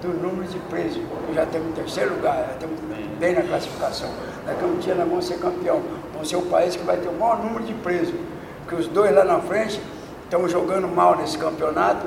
[0.00, 1.02] do número de presos.
[1.34, 2.80] Já temos em terceiro lugar, já estamos
[3.18, 4.08] bem na classificação.
[4.46, 5.82] Daqui a um dia nós vamos ser campeão.
[6.12, 8.14] Vamos ser o país que vai ter o maior número de presos.
[8.60, 9.80] Porque os dois lá na frente
[10.24, 12.06] estão jogando mal nesse campeonato.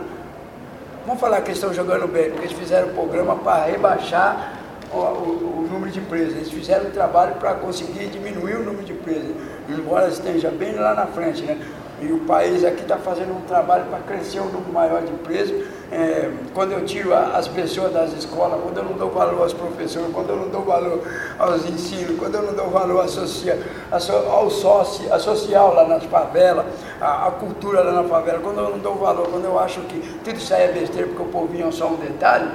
[1.06, 4.61] Vamos falar que eles estão jogando bem, porque eles fizeram um programa para rebaixar
[4.94, 6.36] o, o, o, número de presos.
[6.36, 9.32] Eles fizeram um trabalho para conseguir diminuir o número de presos,
[9.70, 11.60] embora esteja bem lá na frente, né?
[12.02, 15.68] E o país aqui está fazendo um trabalho para crescer um número maior de presos.
[15.92, 20.10] É, quando eu tiro as pessoas das escolas, quando eu não dou valor aos professores,
[20.12, 21.04] quando eu não dou valor
[21.38, 23.60] aos ensinos, quando eu não dou valor associa,
[23.92, 26.66] ao sócio, a social lá nas favelas,
[27.00, 30.38] a, cultura lá na favela, quando eu não dou valor, quando eu acho que tudo
[30.38, 32.50] isso aí é besteira porque o povinho é só um detalhe,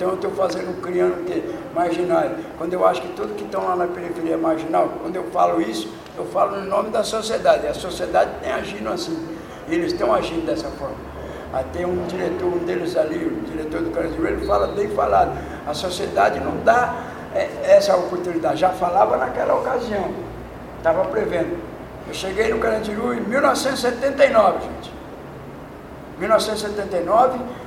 [0.00, 1.42] então eu estou fazendo, criando o quê?
[1.74, 2.32] Marginais.
[2.56, 5.60] Quando eu acho que tudo que estão lá na periferia é marginal, quando eu falo
[5.60, 7.66] isso, eu falo no nome da sociedade.
[7.66, 9.28] A sociedade tem agindo assim.
[9.68, 10.96] Eles estão agindo dessa forma.
[11.52, 15.36] Até um diretor, um deles ali, o diretor do Carandiru, ele fala bem falado.
[15.66, 16.94] A sociedade não dá
[17.34, 18.58] é, essa oportunidade.
[18.58, 20.12] Já falava naquela ocasião.
[20.78, 21.58] Estava prevendo.
[22.08, 24.94] Eu cheguei no Carandiru em 1979, gente.
[26.18, 27.59] 1979 é,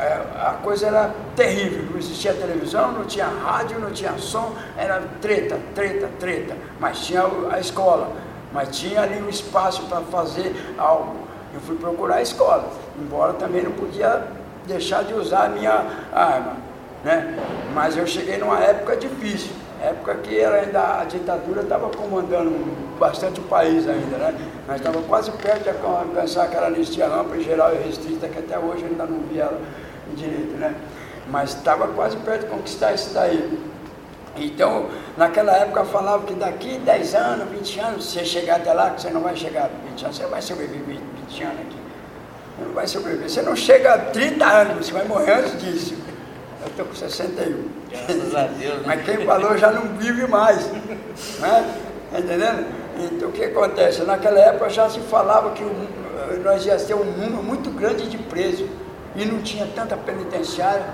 [0.00, 5.58] a coisa era terrível, não existia televisão, não tinha rádio, não tinha som, era treta,
[5.74, 6.56] treta, treta.
[6.78, 8.10] Mas tinha a escola,
[8.52, 11.16] mas tinha ali um espaço para fazer algo.
[11.52, 14.24] Eu fui procurar a escola, embora também não podia
[14.66, 16.56] deixar de usar a minha arma.
[17.04, 17.36] Né?
[17.74, 19.50] Mas eu cheguei numa época difícil,
[19.82, 22.52] época que era ainda, a ditadura estava comandando
[22.98, 24.34] bastante o país ainda, né?
[24.68, 28.58] Nós estávamos quase perto de alcançar aquela anistia ampla e geral e restrita, que até
[28.58, 29.58] hoje ainda não vi ela
[30.14, 30.74] direito, né?
[31.28, 33.58] Mas estava quase perto de conquistar isso daí.
[34.36, 34.86] Então,
[35.16, 39.02] naquela época falava que daqui 10 anos, 20 anos, se você chegar até lá, que
[39.02, 40.98] você não vai chegar a 20 anos, você vai sobreviver
[41.28, 41.76] 20 anos aqui.
[42.56, 43.30] Você não vai sobreviver.
[43.30, 45.94] Você não chega a 30 anos, você vai morrer antes disso.
[46.62, 47.68] Eu estou com 61.
[47.90, 48.74] Graças a Deus.
[48.78, 48.82] Né?
[48.86, 50.66] Mas quem falou já não vive mais.
[50.66, 51.74] Né?
[52.12, 52.66] Tá entendendo?
[52.98, 54.02] Então o que acontece?
[54.02, 55.64] Naquela época já se falava que
[56.44, 58.68] nós íamos ter um número muito grande de presos
[59.20, 60.86] e não tinha tanta penitenciária.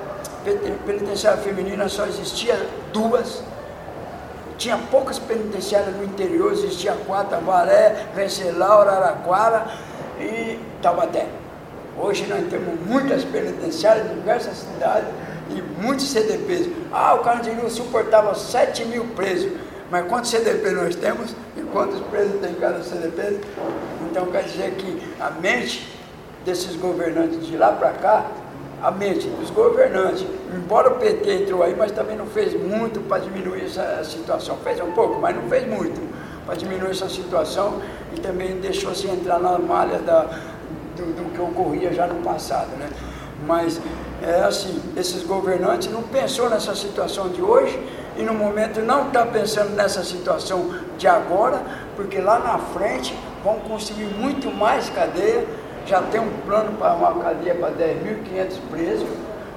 [0.84, 2.54] Penitenciária feminina só existia
[2.92, 3.42] duas.
[4.58, 9.66] Tinha poucas penitenciárias no interior, existia quatro, Varé, Vencelau, Araraquara
[10.18, 11.26] e Taubaté.
[11.98, 15.08] Hoje nós temos muitas penitenciárias em diversas cidades
[15.50, 16.68] e muitos CDPs.
[16.92, 19.52] Ah, o Carandiru suportava 7 mil presos.
[19.88, 23.38] Mas quantos CDP nós temos e quantos presos tem cada CDP?
[24.10, 25.95] Então quer dizer que a mente
[26.46, 28.24] desses governantes de lá para cá,
[28.80, 30.24] a mente dos governantes,
[30.54, 34.56] embora o PT entrou aí, mas também não fez muito para diminuir essa situação.
[34.62, 36.00] Fez um pouco, mas não fez muito
[36.46, 37.82] para diminuir essa situação
[38.14, 40.22] e também deixou-se entrar na malha da,
[40.96, 42.68] do, do, que ocorria já no passado.
[42.78, 42.88] Né?
[43.44, 43.80] Mas
[44.22, 47.78] é assim, esses governantes não pensou nessa situação de hoje
[48.16, 51.60] e no momento não está pensando nessa situação de agora,
[51.96, 55.44] porque lá na frente vão construir muito mais cadeia
[55.86, 59.08] já tem um plano para uma cadeia para 10.500 presos,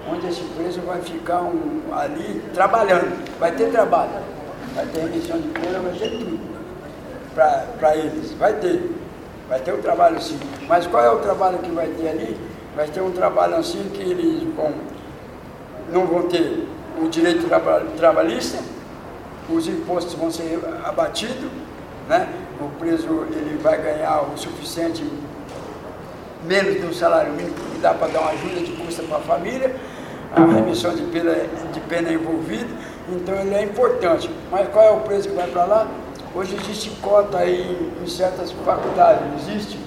[0.07, 4.11] onde esse preso vai ficar um, ali trabalhando, vai ter trabalho,
[4.75, 6.39] vai ter remissão de pena, vai ter tudo
[7.79, 8.95] para eles, vai ter,
[9.47, 10.39] vai ter o trabalho sim.
[10.67, 12.37] Mas qual é o trabalho que vai ter ali?
[12.75, 14.73] Vai ter um trabalho assim que eles vão,
[15.91, 16.67] não vão ter
[17.01, 17.49] o direito
[17.97, 18.59] trabalhista,
[19.49, 21.49] os impostos vão ser abatidos,
[22.07, 22.27] né?
[22.61, 25.03] o preso ele vai ganhar o suficiente
[26.49, 29.21] menos de um salário mínimo que dá para dar uma ajuda de custa para a
[29.21, 29.75] família,
[30.35, 31.35] a remissão de pena,
[31.71, 32.67] de pena envolvida,
[33.07, 34.29] então ele é importante.
[34.51, 35.87] Mas qual é o preço que vai para lá?
[36.33, 39.79] Hoje existe cota aí em certas faculdades, existe?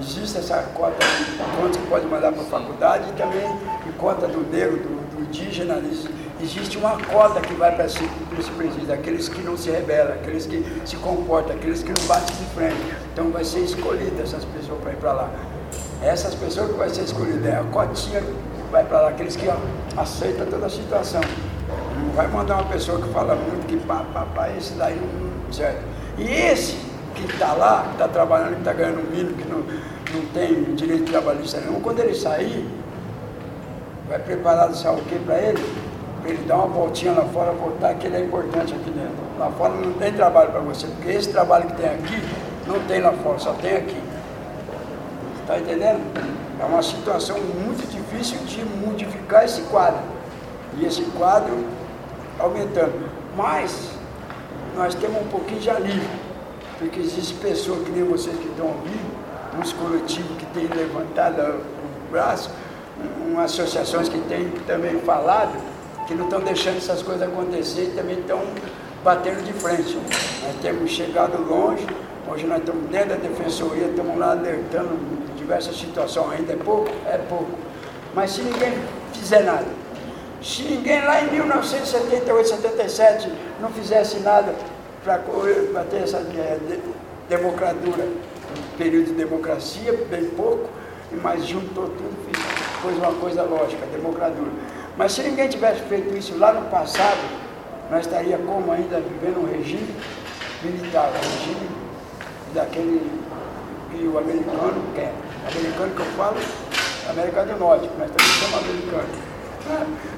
[0.00, 3.44] Existe essa cota de quantos que pode mandar para a faculdade e também
[3.86, 5.82] em cota do negro, do, do indígena,
[6.40, 10.46] existe uma cota que vai para esse, esse presídio, aqueles que não se rebelam, aqueles
[10.46, 12.96] que se comportam, aqueles que não batem de frente.
[13.12, 15.30] Então vai ser escolhida essas pessoas para ir para lá.
[16.02, 18.34] Essas pessoas que vai ser escolhida, é a cotinha que
[18.70, 19.48] vai para lá, aqueles que
[19.96, 21.20] aceitam toda a situação.
[22.00, 25.52] Não vai mandar uma pessoa que fala muito que pá, pá, pá, esse daí não
[25.52, 25.82] certo.
[26.16, 26.78] E esse
[27.14, 31.10] que está lá, que está trabalhando, que está ganhando mínimo, que não, não tem direito
[31.10, 32.68] trabalhista nenhum, quando ele sair,
[34.08, 35.64] vai preparar sabe o que para ele?
[36.22, 39.16] Para ele dar uma voltinha lá fora, voltar que ele é importante aqui dentro.
[39.38, 42.22] Lá fora não tem trabalho para você, porque esse trabalho que tem aqui,
[42.66, 44.07] não tem lá fora, só tem aqui.
[45.48, 46.02] Está entendendo?
[46.60, 50.02] É uma situação muito difícil de modificar esse quadro.
[50.76, 51.64] E esse quadro
[52.38, 53.08] aumentando.
[53.34, 53.88] Mas
[54.76, 56.10] nós temos um pouquinho de alívio,
[56.78, 59.10] porque existe pessoas que nem vocês que estão ouvindo,
[59.58, 62.50] uns coletivos que têm levantado o braço,
[63.26, 65.56] umas associações que têm também falado,
[66.06, 68.42] que não estão deixando essas coisas acontecer e também estão
[69.02, 69.96] batendo de frente.
[70.42, 71.86] Nós temos chegado longe,
[72.28, 74.98] hoje nós estamos dentro da defensoria, estamos lá alertando
[75.36, 76.90] diversas situações, ainda é pouco?
[77.06, 77.50] É pouco.
[78.14, 78.74] Mas se ninguém
[79.12, 79.66] fizer nada,
[80.42, 84.54] se ninguém lá em 1978, 77 não fizesse nada
[85.02, 85.18] para
[85.84, 86.80] ter essa é, de,
[87.28, 88.06] democratura,
[88.76, 90.68] período de democracia, bem pouco,
[91.22, 92.44] mas juntou tudo, fez,
[92.82, 94.50] pôs uma coisa lógica, democratura.
[94.96, 97.18] Mas se ninguém tivesse feito isso lá no passado,
[97.90, 99.94] nós estaríamos como ainda vivendo um regime
[100.62, 101.77] militar, um regime
[102.54, 103.10] daquele
[103.90, 105.12] que o americano quer.
[105.46, 106.36] Americano que eu falo,
[107.08, 109.28] América do Norte, nós também somos americanos.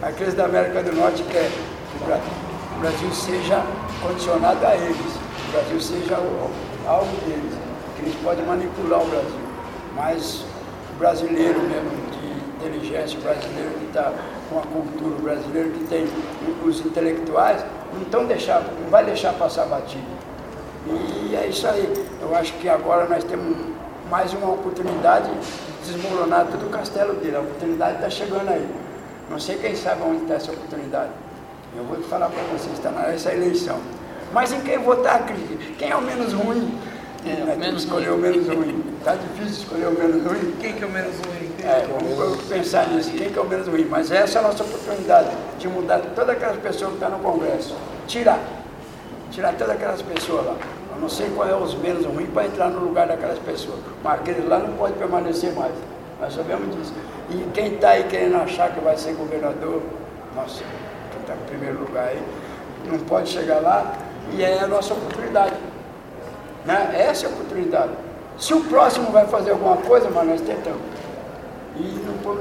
[0.03, 3.65] Aqueles da América do Norte querem que o Brasil seja
[4.03, 6.17] condicionado a eles, o Brasil seja
[6.87, 7.55] algo deles,
[7.97, 9.41] que eles podem manipular o Brasil.
[9.95, 10.45] Mas
[10.95, 14.13] o brasileiro mesmo, de inteligência, o brasileiro que está
[14.49, 16.09] com a cultura, o brasileiro que tem
[16.65, 17.65] os intelectuais,
[18.13, 20.30] não, deixar, não vai deixar passar batido.
[20.87, 21.93] E é isso aí.
[22.21, 23.57] Eu acho que agora nós temos
[24.09, 27.37] mais uma oportunidade de desmoronar todo o castelo dele.
[27.37, 28.67] A oportunidade está chegando aí.
[29.31, 31.11] Não sei quem sabe onde está essa oportunidade.
[31.77, 33.79] Eu vou falar para vocês, está nessa eleição.
[34.33, 35.25] Mas em quem votar,
[35.79, 36.79] quem é o menos ruim?
[37.25, 37.57] É, né?
[37.57, 38.83] menos escolher o menos ruim.
[38.99, 40.55] Está difícil escolher o menos ruim.
[40.61, 41.51] Quem que é o menos ruim?
[41.63, 43.87] É, vamos pensar nisso, quem que é o menos ruim.
[43.91, 45.29] Mas essa é a nossa oportunidade
[45.59, 47.77] de mudar todas aquelas pessoas que estão no Congresso.
[48.07, 48.41] Tirar.
[49.31, 50.57] Tirar todas aquelas pessoas lá.
[50.95, 53.79] Eu não sei qual é os menos ruins para entrar no lugar daquelas pessoas.
[54.03, 55.73] Mas aqueles lá não pode permanecer mais.
[56.21, 56.93] Nós sabemos disso.
[57.31, 59.83] E quem está aí querendo achar que vai ser governador,
[60.35, 60.63] nossa,
[61.13, 62.23] quem está em primeiro lugar aí,
[62.87, 63.95] não pode chegar lá
[64.33, 65.55] e é a nossa oportunidade.
[66.65, 66.95] Né?
[66.99, 67.93] Essa é a oportunidade.
[68.39, 70.81] Se o próximo vai fazer alguma coisa, mas nós tentamos.
[71.77, 72.35] E não,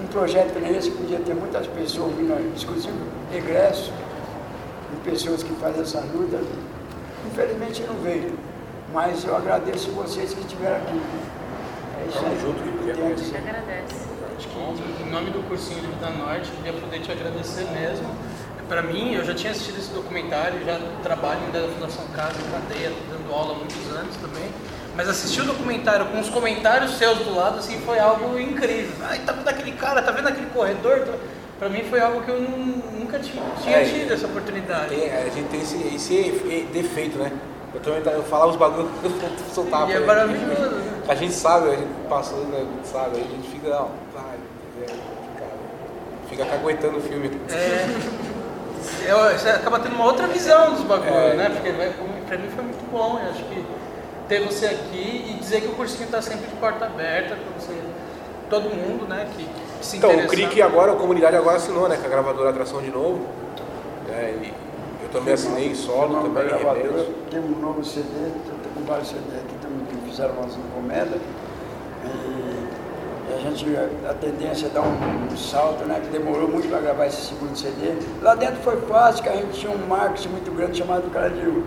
[0.00, 2.94] um projeto como esse podia ter muitas pessoas vindo, inclusive
[3.32, 3.92] egressos,
[4.92, 6.40] e pessoas que fazem essa luta.
[7.26, 8.38] Infelizmente não veio,
[8.92, 11.00] mas eu agradeço vocês que estiveram aqui.
[12.00, 12.38] É isso aí.
[12.40, 14.12] junto, que a gente agradece.
[14.36, 18.08] Acho que em nome do cursinho Livre da Norte, eu queria poder te agradecer mesmo.
[18.68, 22.50] Para mim, eu já tinha assistido esse documentário, já trabalho ainda da Fundação Casa em
[22.50, 24.48] Cadeia, dando aula há muitos anos também.
[24.96, 28.92] Mas assistir o documentário com os comentários seus do lado, assim, foi algo incrível.
[29.02, 31.06] Ai, tá vendo aquele cara, tá vendo aquele corredor?
[31.62, 34.88] Para mim foi algo que eu nunca tinha, é, tido essa oportunidade.
[34.88, 37.30] Tem, a gente tem esse, esse defeito, né?
[37.72, 39.88] Eu também eu falava os bagulhos que eu soltava.
[39.92, 40.60] E é maravilhoso.
[40.60, 41.02] Né?
[41.08, 43.16] A gente sabe, a gente passou, né, sabe?
[43.16, 44.34] A gente fica, não, vai,
[44.82, 45.46] é, fica,
[46.30, 47.30] fica caguetando o filme.
[47.48, 47.86] É,
[49.08, 51.34] é, você acaba tendo uma outra visão dos bagulhos, é.
[51.34, 51.50] né?
[51.50, 51.92] Porque vai,
[52.26, 53.64] pra mim foi muito bom, eu acho que
[54.28, 57.72] ter você aqui e dizer que o cursinho está sempre de porta aberta para você,
[58.50, 59.28] todo mundo, né?
[59.36, 59.44] Que,
[59.82, 61.96] se então, o CRIC agora, a comunidade agora assinou, né?
[61.96, 63.26] Com a gravadora Atração de Novo.
[64.06, 66.44] Né, e eu também assinei solo uma também.
[66.44, 71.20] Gravadora, tem um novo CD, tem com vários CD aqui também que fizeram umas encomendas.
[72.04, 73.66] E a gente,
[74.08, 76.00] a tendência é dar um, um salto, né?
[76.00, 77.94] Que demorou muito para gravar esse segundo CD.
[78.20, 81.64] Lá dentro foi fácil, que a gente tinha um marketing muito grande chamado Carandiru.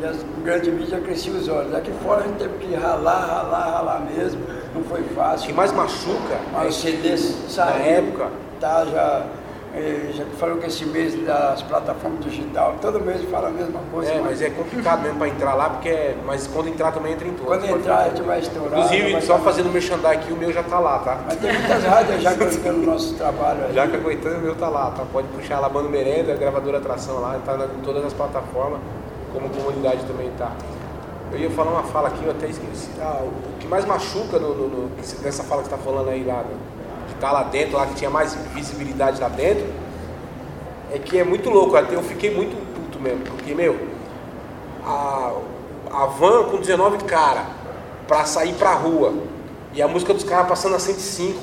[0.00, 1.74] E as grandes mídias cresciam os olhos.
[1.74, 4.40] Aqui fora a gente teve que ralar, ralar, ralar mesmo.
[4.74, 5.44] Não foi fácil.
[5.44, 8.28] O que mais machuca mas é o CD saiu, na época.
[8.60, 9.26] Tá, já,
[9.74, 14.10] eh, já falou que esse mês das plataformas digitais, todo mês fala a mesma coisa.
[14.10, 17.12] É, mas, mas é complicado mesmo para entrar lá, porque é, mas quando entrar também
[17.12, 17.46] entra em tudo.
[17.46, 18.80] Quando entrar a gente vai estourar.
[18.80, 21.18] Inclusive, vai só fazendo merchandising aqui, o meu já tá lá, tá?
[21.24, 23.64] Mas tem muitas rádios já aguentando o nosso trabalho.
[23.68, 23.74] Aí.
[23.74, 25.04] Já que aguentando, o meu tá lá, tá?
[25.12, 28.80] Pode puxar lá Bando Merenda, gravadora Atração lá, tá em todas as plataformas
[29.32, 30.52] como comunidade também está.
[31.32, 32.90] Eu ia falar uma fala aqui, eu até esqueci.
[33.00, 34.90] Ah, o que mais machuca no, no, no,
[35.22, 36.42] nessa fala que você está falando aí lá,
[37.06, 39.66] de estar tá lá dentro, lá que tinha mais visibilidade lá dentro,
[40.92, 41.76] é que é muito louco.
[41.76, 43.78] Até eu fiquei muito puto mesmo, porque, meu,
[44.84, 45.32] a,
[45.92, 47.44] a van com 19 cara
[48.06, 49.12] pra sair pra rua
[49.74, 51.38] e a música dos caras passando a 105.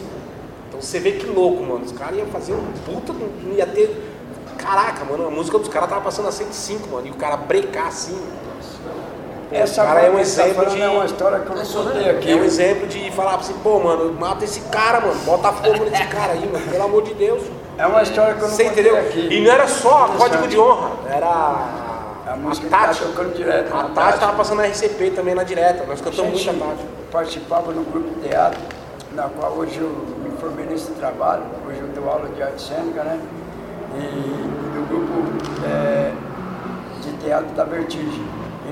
[0.68, 1.86] Então você vê que louco, mano.
[1.86, 4.14] Os caras iam fazer um puta, não ia ter
[4.58, 7.88] Caraca, mano, a música dos caras tava passando a 105, mano, e o cara brecar
[7.88, 8.18] assim.
[9.50, 10.82] Pô, Essa cara é um tá exemplo de.
[10.82, 12.32] É uma história que eu não soltei aqui.
[12.32, 16.06] É um exemplo de falar assim, pô, mano, mata esse cara, mano, bota fogo nesse
[16.10, 17.44] cara aí, mano, pelo amor de Deus.
[17.78, 18.98] É uma história que eu não Você entendeu?
[18.98, 19.28] Aqui.
[19.32, 21.84] E não era só código de honra, era.
[22.28, 23.72] A música a Tati, tá tocando direto.
[23.72, 26.86] A Tati tava passando na RCP também na direta, nós cantamos muito a Tati.
[27.12, 28.60] Participava no grupo de teatro,
[29.12, 29.90] na qual hoje eu
[30.24, 33.20] me formei nesse trabalho, hoje eu dou aula de arte cênica, né?
[33.98, 36.12] e do grupo é,
[37.02, 38.26] de teatro da Vertigem.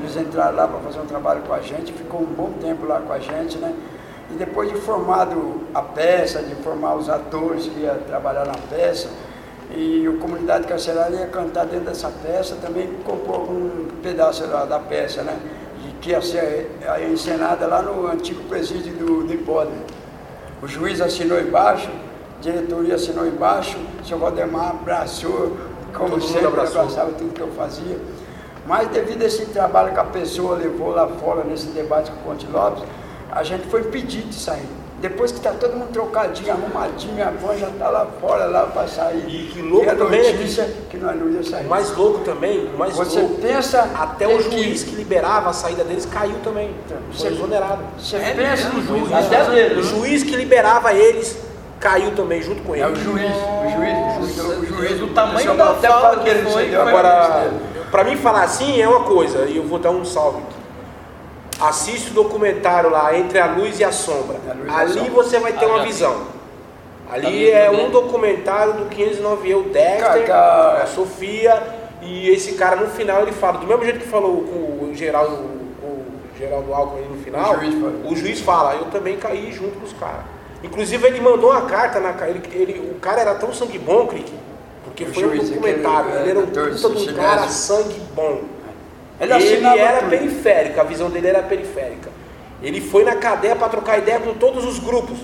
[0.04, 2.99] Eles entraram lá para fazer um trabalho com a gente, ficou um bom tempo lá
[2.99, 3.74] com a gente, né?
[4.30, 9.08] E depois de formado a peça, de formar os atores que iam trabalhar na peça,
[9.72, 14.78] E a comunidade carcerária ia cantar dentro dessa peça, também compôs um pedaço da, da
[14.78, 15.39] peça, né?
[15.88, 19.82] E que ia ser eh, encenada lá no antigo presídio do, do Hipódromo.
[20.62, 21.89] O juiz assinou embaixo,
[22.38, 25.58] a diretoria assinou embaixo, o senhor Valdemar abraçou,
[25.93, 27.97] como Todo sempre, abraçava tudo que eu fazia.
[28.66, 32.34] Mas devido a esse trabalho que a pessoa levou lá fora, nesse debate com o
[32.34, 32.84] Conte Lopes,
[33.32, 34.68] a gente foi impedido de sair.
[35.01, 38.88] Depois que está todo mundo trocadinho, arrumadinho, minha avó já está lá fora lá para
[38.88, 39.26] sair.
[39.28, 41.66] E que louco E a também é que- notícia que nós não ia sair.
[41.66, 45.49] O mais louco também, o mais Você louco, pensa até o que- juiz que liberava
[45.49, 46.74] a saída deles caiu também.
[46.88, 47.80] Foi Você- exonerado.
[47.99, 49.11] Você pensa no juiz.
[49.11, 51.38] Até o juiz que liberava eles
[51.82, 52.86] caiu também junto com ele.
[52.86, 56.01] É o juiz, o juiz, o juiz, o juiz, O tamanho pessoal da até fala
[56.01, 57.51] fala que que ele foi, Agora,
[57.94, 61.62] pra mim falar assim é uma coisa, e eu vou dar um salve aqui.
[61.62, 64.38] Assiste o documentário lá, Entre a Luz e a Sombra.
[64.68, 65.12] A a Ali Sombra.
[65.12, 66.14] você vai ter Ah, uma já visão.
[67.08, 67.84] Tá Ali vendo, é né?
[67.86, 70.82] um documentário do 509 eu, Dexter, Cacá.
[70.84, 71.62] a Sofia,
[72.02, 75.36] e esse cara no final ele fala, do mesmo jeito que falou com o Geraldo,
[75.36, 76.04] o
[76.38, 77.76] Geraldo Alckmin ali no final, O juiz
[78.12, 80.22] o juiz fala, eu também caí junto com os caras.
[80.64, 84.34] Inclusive ele mandou uma carta, na, ele, ele- o cara era tão sangue bom, Crick,
[84.96, 87.48] porque O foi um juiz, documentário, aquele, ele era um é, puta de um cara
[87.48, 88.41] sangue bom.
[89.20, 90.10] Ele Ele, assinava era tudo.
[90.10, 92.10] periférico, a visão dele era periférica.
[92.62, 95.18] Ele foi na cadeia para trocar ideia com todos os grupos.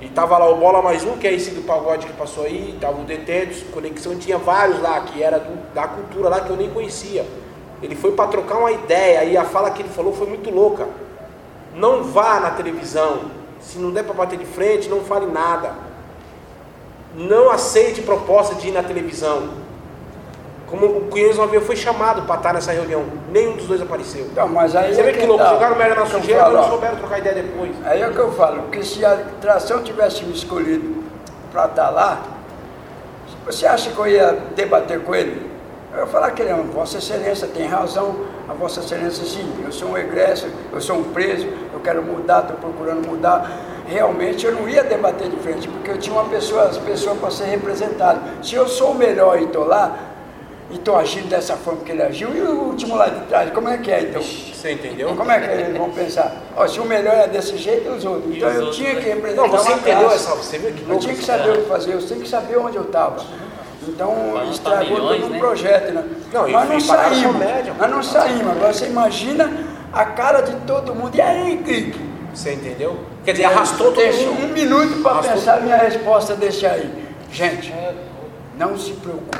[0.00, 2.76] E tava lá o Bola Mais Um, que é esse do pagode que passou aí,
[2.80, 6.56] tava o Detentos, Conexão, tinha vários lá, que era do- da cultura lá que eu
[6.56, 7.26] nem conhecia.
[7.82, 10.86] Ele foi para trocar uma ideia, e a fala que ele falou foi muito louca.
[11.74, 13.22] Não vá na televisão.
[13.60, 15.72] Se não der para bater de frente, não fale nada.
[17.18, 19.48] Não aceite proposta de ir na televisão.
[20.68, 23.02] Como o 509 foi chamado para estar nessa reunião,
[23.32, 24.26] nenhum dos dois apareceu.
[24.30, 25.50] Então, mas aí Você é vê que que louco, tá.
[25.50, 27.72] jogaram merda na eu sujeira e não souberam trocar ideia depois.
[27.84, 31.02] Aí é o que eu falo, porque se a tração tivesse me escolhido
[31.50, 32.22] para estar lá,
[33.44, 35.50] você acha que eu ia debater com ele?
[35.92, 38.14] Eu ia falar que não, Vossa Excelência tem razão,
[38.48, 42.42] a Vossa Excelência sim, eu sou um egresso, eu sou um preso, eu quero mudar,
[42.42, 43.50] estou procurando mudar.
[43.88, 47.30] Realmente eu não ia debater de frente, porque eu tinha uma pessoa, as pessoas para
[47.30, 48.20] ser representado.
[48.44, 49.96] Se eu sou o melhor e estou lá,
[50.70, 53.68] e estou agindo dessa forma que ele agiu, e o último lá de trás, como
[53.70, 54.20] é que é então?
[54.20, 55.14] Você entendeu?
[55.16, 56.36] Como é que eles vão pensar?
[56.54, 58.36] Ó, se o melhor é desse jeito, os outros.
[58.36, 59.00] Então eu tinha né?
[59.00, 60.34] que representar Não, você uma entendeu essa.
[60.34, 62.76] Você viu que Eu tinha que saber o que fazer, eu tinha que saber onde
[62.76, 63.24] eu estava.
[63.88, 65.38] Então estragou milhões, todo o né?
[65.38, 66.04] projeto, né?
[66.30, 67.36] Não, nós não saímos,
[67.78, 68.50] nós não saímos.
[68.52, 69.50] Agora você imagina
[69.90, 71.16] a cara de todo mundo.
[71.16, 72.17] E aí, Clique?
[72.38, 72.96] Você entendeu?
[73.24, 74.52] Quer dizer, arrastou todo Deixa um mundo.
[74.52, 76.88] minuto para pensar a minha resposta desse aí.
[77.32, 77.74] Gente,
[78.56, 79.38] não se preocupe.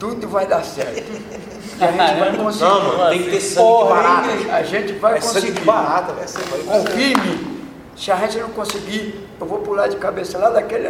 [0.00, 0.98] Tudo vai dar certo.
[1.78, 2.64] E a gente vai conseguir.
[2.64, 5.60] Não, mano, tem que ter sangue Porra, hein, A gente vai É sangue conseguir.
[5.64, 6.12] vai-
[6.66, 7.60] Confie em mim.
[7.96, 10.88] Se a gente não conseguir, eu vou pular de cabeça lá daquele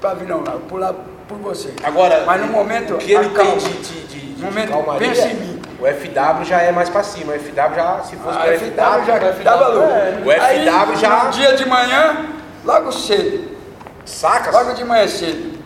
[0.00, 0.94] pavilhão lá, vou pular
[1.26, 1.72] por você.
[1.82, 3.50] Agora, mas no momento, o que ele acalma.
[3.52, 5.51] tem de, de, de, de Momento, calmaria, pensa em mim.
[5.82, 7.32] O FW já é mais pra cima.
[7.32, 9.92] O FW já, se fosse A pro FW já dava louco.
[10.24, 12.26] O FW já- No dia de manhã,
[12.64, 13.56] logo cedo,
[14.04, 14.50] saca?
[14.50, 15.58] logo de manhã cedo.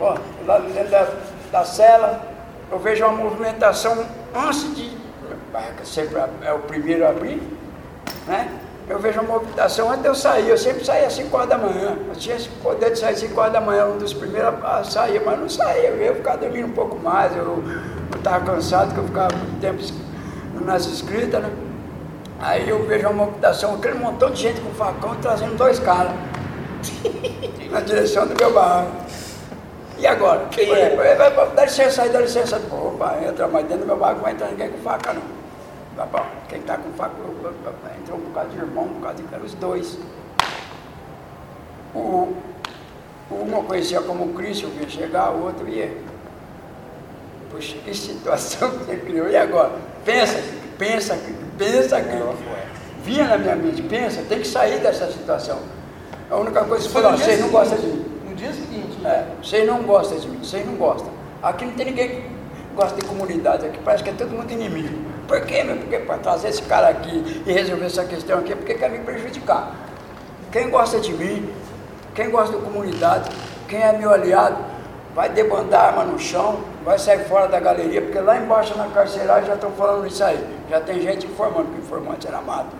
[0.00, 0.16] Ó,
[0.46, 1.06] lá dentro da,
[1.52, 2.20] da cela,
[2.70, 4.04] eu vejo uma movimentação
[4.34, 5.02] antes de.
[5.84, 7.42] Sempre é o primeiro a abrir,
[8.26, 8.48] né?
[8.88, 10.48] Eu vejo uma movimentação antes de eu sair.
[10.48, 11.96] Eu sempre saía às 5 horas da manhã.
[12.08, 14.82] Eu tinha esse poder de sair às 5 horas da manhã, um dos primeiros a
[14.84, 15.88] sair, mas não saía.
[15.88, 17.34] Eu ia ficar dormindo um pouco mais.
[17.36, 17.62] Eu
[18.16, 19.82] estava cansado, porque eu ficava muito tempo
[20.64, 21.50] nas escritas, né?
[22.40, 26.12] Aí eu vejo uma movimentação, aquele montão de gente com facão trazendo dois caras
[27.70, 28.90] na direção do meu barraco.
[29.96, 30.46] E agora?
[30.50, 30.96] Quem é?
[30.96, 32.60] "Vai, vai, vai, Dá licença aí, dá licença.
[32.70, 35.22] Opa, entra, mas dentro do meu barco não vai entrar ninguém com faca, não.
[36.48, 37.14] Quem tá com faca,
[38.00, 39.98] entrou um bocado de irmão, um bocado de cara, os dois.
[41.94, 42.34] O,
[43.30, 45.94] um eu conhecia como Cristo, eu vi chegar, o outro ia.
[47.50, 49.28] Puxa, que situação que você criou.
[49.28, 49.72] E agora?
[50.04, 50.42] Pensa,
[50.78, 51.18] pensa,
[51.58, 52.62] pensa que.
[53.04, 55.58] Vinha na minha mente, pensa, tem que sair dessa situação.
[56.30, 58.04] A única coisa que Foi falou, vocês não gostam de mim.
[58.28, 59.04] No dia seguinte.
[59.04, 61.10] É, vocês não gostam de mim, vocês não gostam.
[61.42, 62.31] Aqui não tem ninguém que
[62.74, 65.12] gosta de comunidade, aqui parece que é todo mundo inimigo.
[65.26, 65.76] Por quê, meu?
[65.76, 68.98] Porque para trazer esse cara aqui e resolver essa questão aqui é porque quer me
[68.98, 69.74] prejudicar.
[70.50, 71.50] Quem gosta de mim,
[72.14, 73.30] quem gosta da comunidade,
[73.68, 74.58] quem é meu aliado,
[75.14, 78.88] vai debandar a arma no chão, vai sair fora da galeria, porque lá embaixo na
[78.88, 80.42] carceragem já estão falando isso aí.
[80.68, 82.76] Já tem gente informando que informante era mato.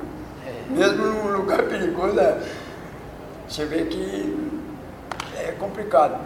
[0.68, 2.38] Mesmo num lugar perigoso, é,
[3.46, 4.52] você vê que
[5.38, 6.18] é complicado.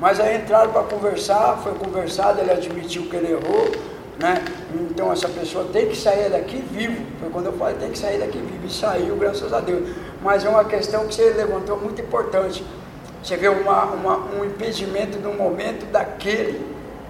[0.00, 3.70] Mas aí entraram para conversar, foi conversado, ele admitiu que ele errou,
[4.18, 4.44] né?
[4.74, 7.04] Então essa pessoa tem que sair daqui vivo.
[7.20, 8.66] Foi quando eu falei, tem que sair daqui vivo.
[8.66, 9.88] E saiu, graças a Deus.
[10.22, 12.64] Mas é uma questão que você levantou muito importante.
[13.22, 16.64] Você vê uma, uma, um impedimento no momento daquele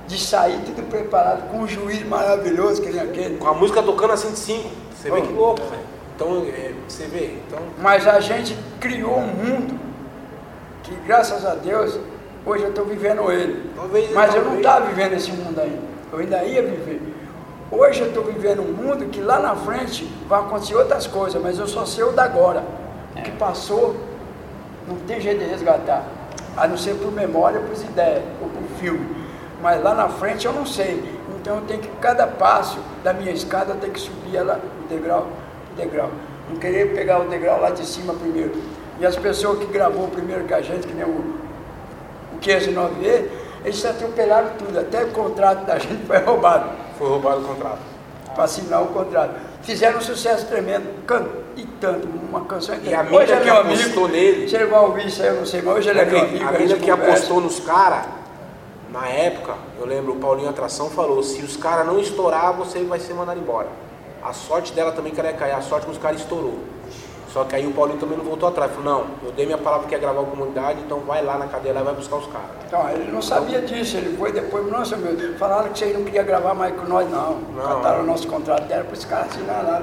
[0.06, 3.36] de sair tudo preparado com um juiz maravilhoso que nem aquele.
[3.36, 4.70] Com a música tocando a 105.
[4.96, 5.22] Você vê Oh.
[5.22, 5.82] que louco, velho.
[6.16, 7.38] Então, é, você vê.
[7.46, 9.78] Então, Mas a gente criou um mundo
[10.82, 12.00] que, graças a Deus,
[12.48, 13.70] hoje eu estou vivendo ele.
[13.76, 14.66] Talvez- Mas eu não talvez.
[14.66, 15.78] estava vivendo esse mundo ainda.
[16.12, 17.02] Eu ainda ia viver.
[17.70, 21.58] Hoje eu estou vivendo um mundo que lá na frente vai acontecer outras coisas, mas
[21.58, 22.62] eu só sei o da agora.
[23.14, 23.94] O que passou,
[24.86, 26.04] não tem jeito de resgatar.
[26.56, 29.06] A não ser por memória, por ideias, ou por filme.
[29.62, 31.04] Mas lá na frente eu não sei.
[31.40, 35.26] Então eu tenho que, cada passo da minha escada, eu tenho que subir ela degrau
[35.68, 36.10] por degrau.
[36.48, 38.52] Não querer pegar o degrau lá de cima primeiro.
[38.98, 41.34] E as pessoas que gravou primeiro que a gente, que nem o,
[42.38, 43.24] o 509E,
[43.64, 44.78] eles atropelaram tudo.
[44.78, 47.78] Até o contrato da gente foi roubado foi roubado o contrato.
[48.34, 49.34] para assinar o contrato.
[49.62, 51.26] Fizeram um sucesso tremendo, can...
[51.56, 53.06] e tanto, uma canção E a é
[53.40, 54.08] que apostou amigo.
[54.08, 56.20] nele- Se ele vai ouvir isso aí, eu não sei, mas hoje ele é meu
[56.20, 56.48] amigo.
[56.48, 57.12] a mina que conversa.
[57.12, 58.04] apostou nos caras,
[58.92, 62.98] na época, eu lembro, o Paulinho Atração falou, se os caras não estourar, você vai
[63.00, 63.66] ser mandado embora.
[64.24, 66.58] A sorte dela também que ela ia cair, a sorte que os caras estourou.
[67.32, 69.86] Só que aí o Paulinho também não voltou atrás, falou, não, eu dei minha palavra
[69.86, 72.26] que ia gravar a comunidade, então vai lá na cadeia lá e vai buscar os
[72.26, 72.48] caras.
[72.66, 76.22] Então, ele não sabia disso, ele foi depois, nossa meu, falaram que você não queria
[76.22, 77.38] gravar mais com nós, não.
[77.54, 77.76] Não.
[77.76, 79.82] Cataram o nosso contrato, deram para os caras assinar lá.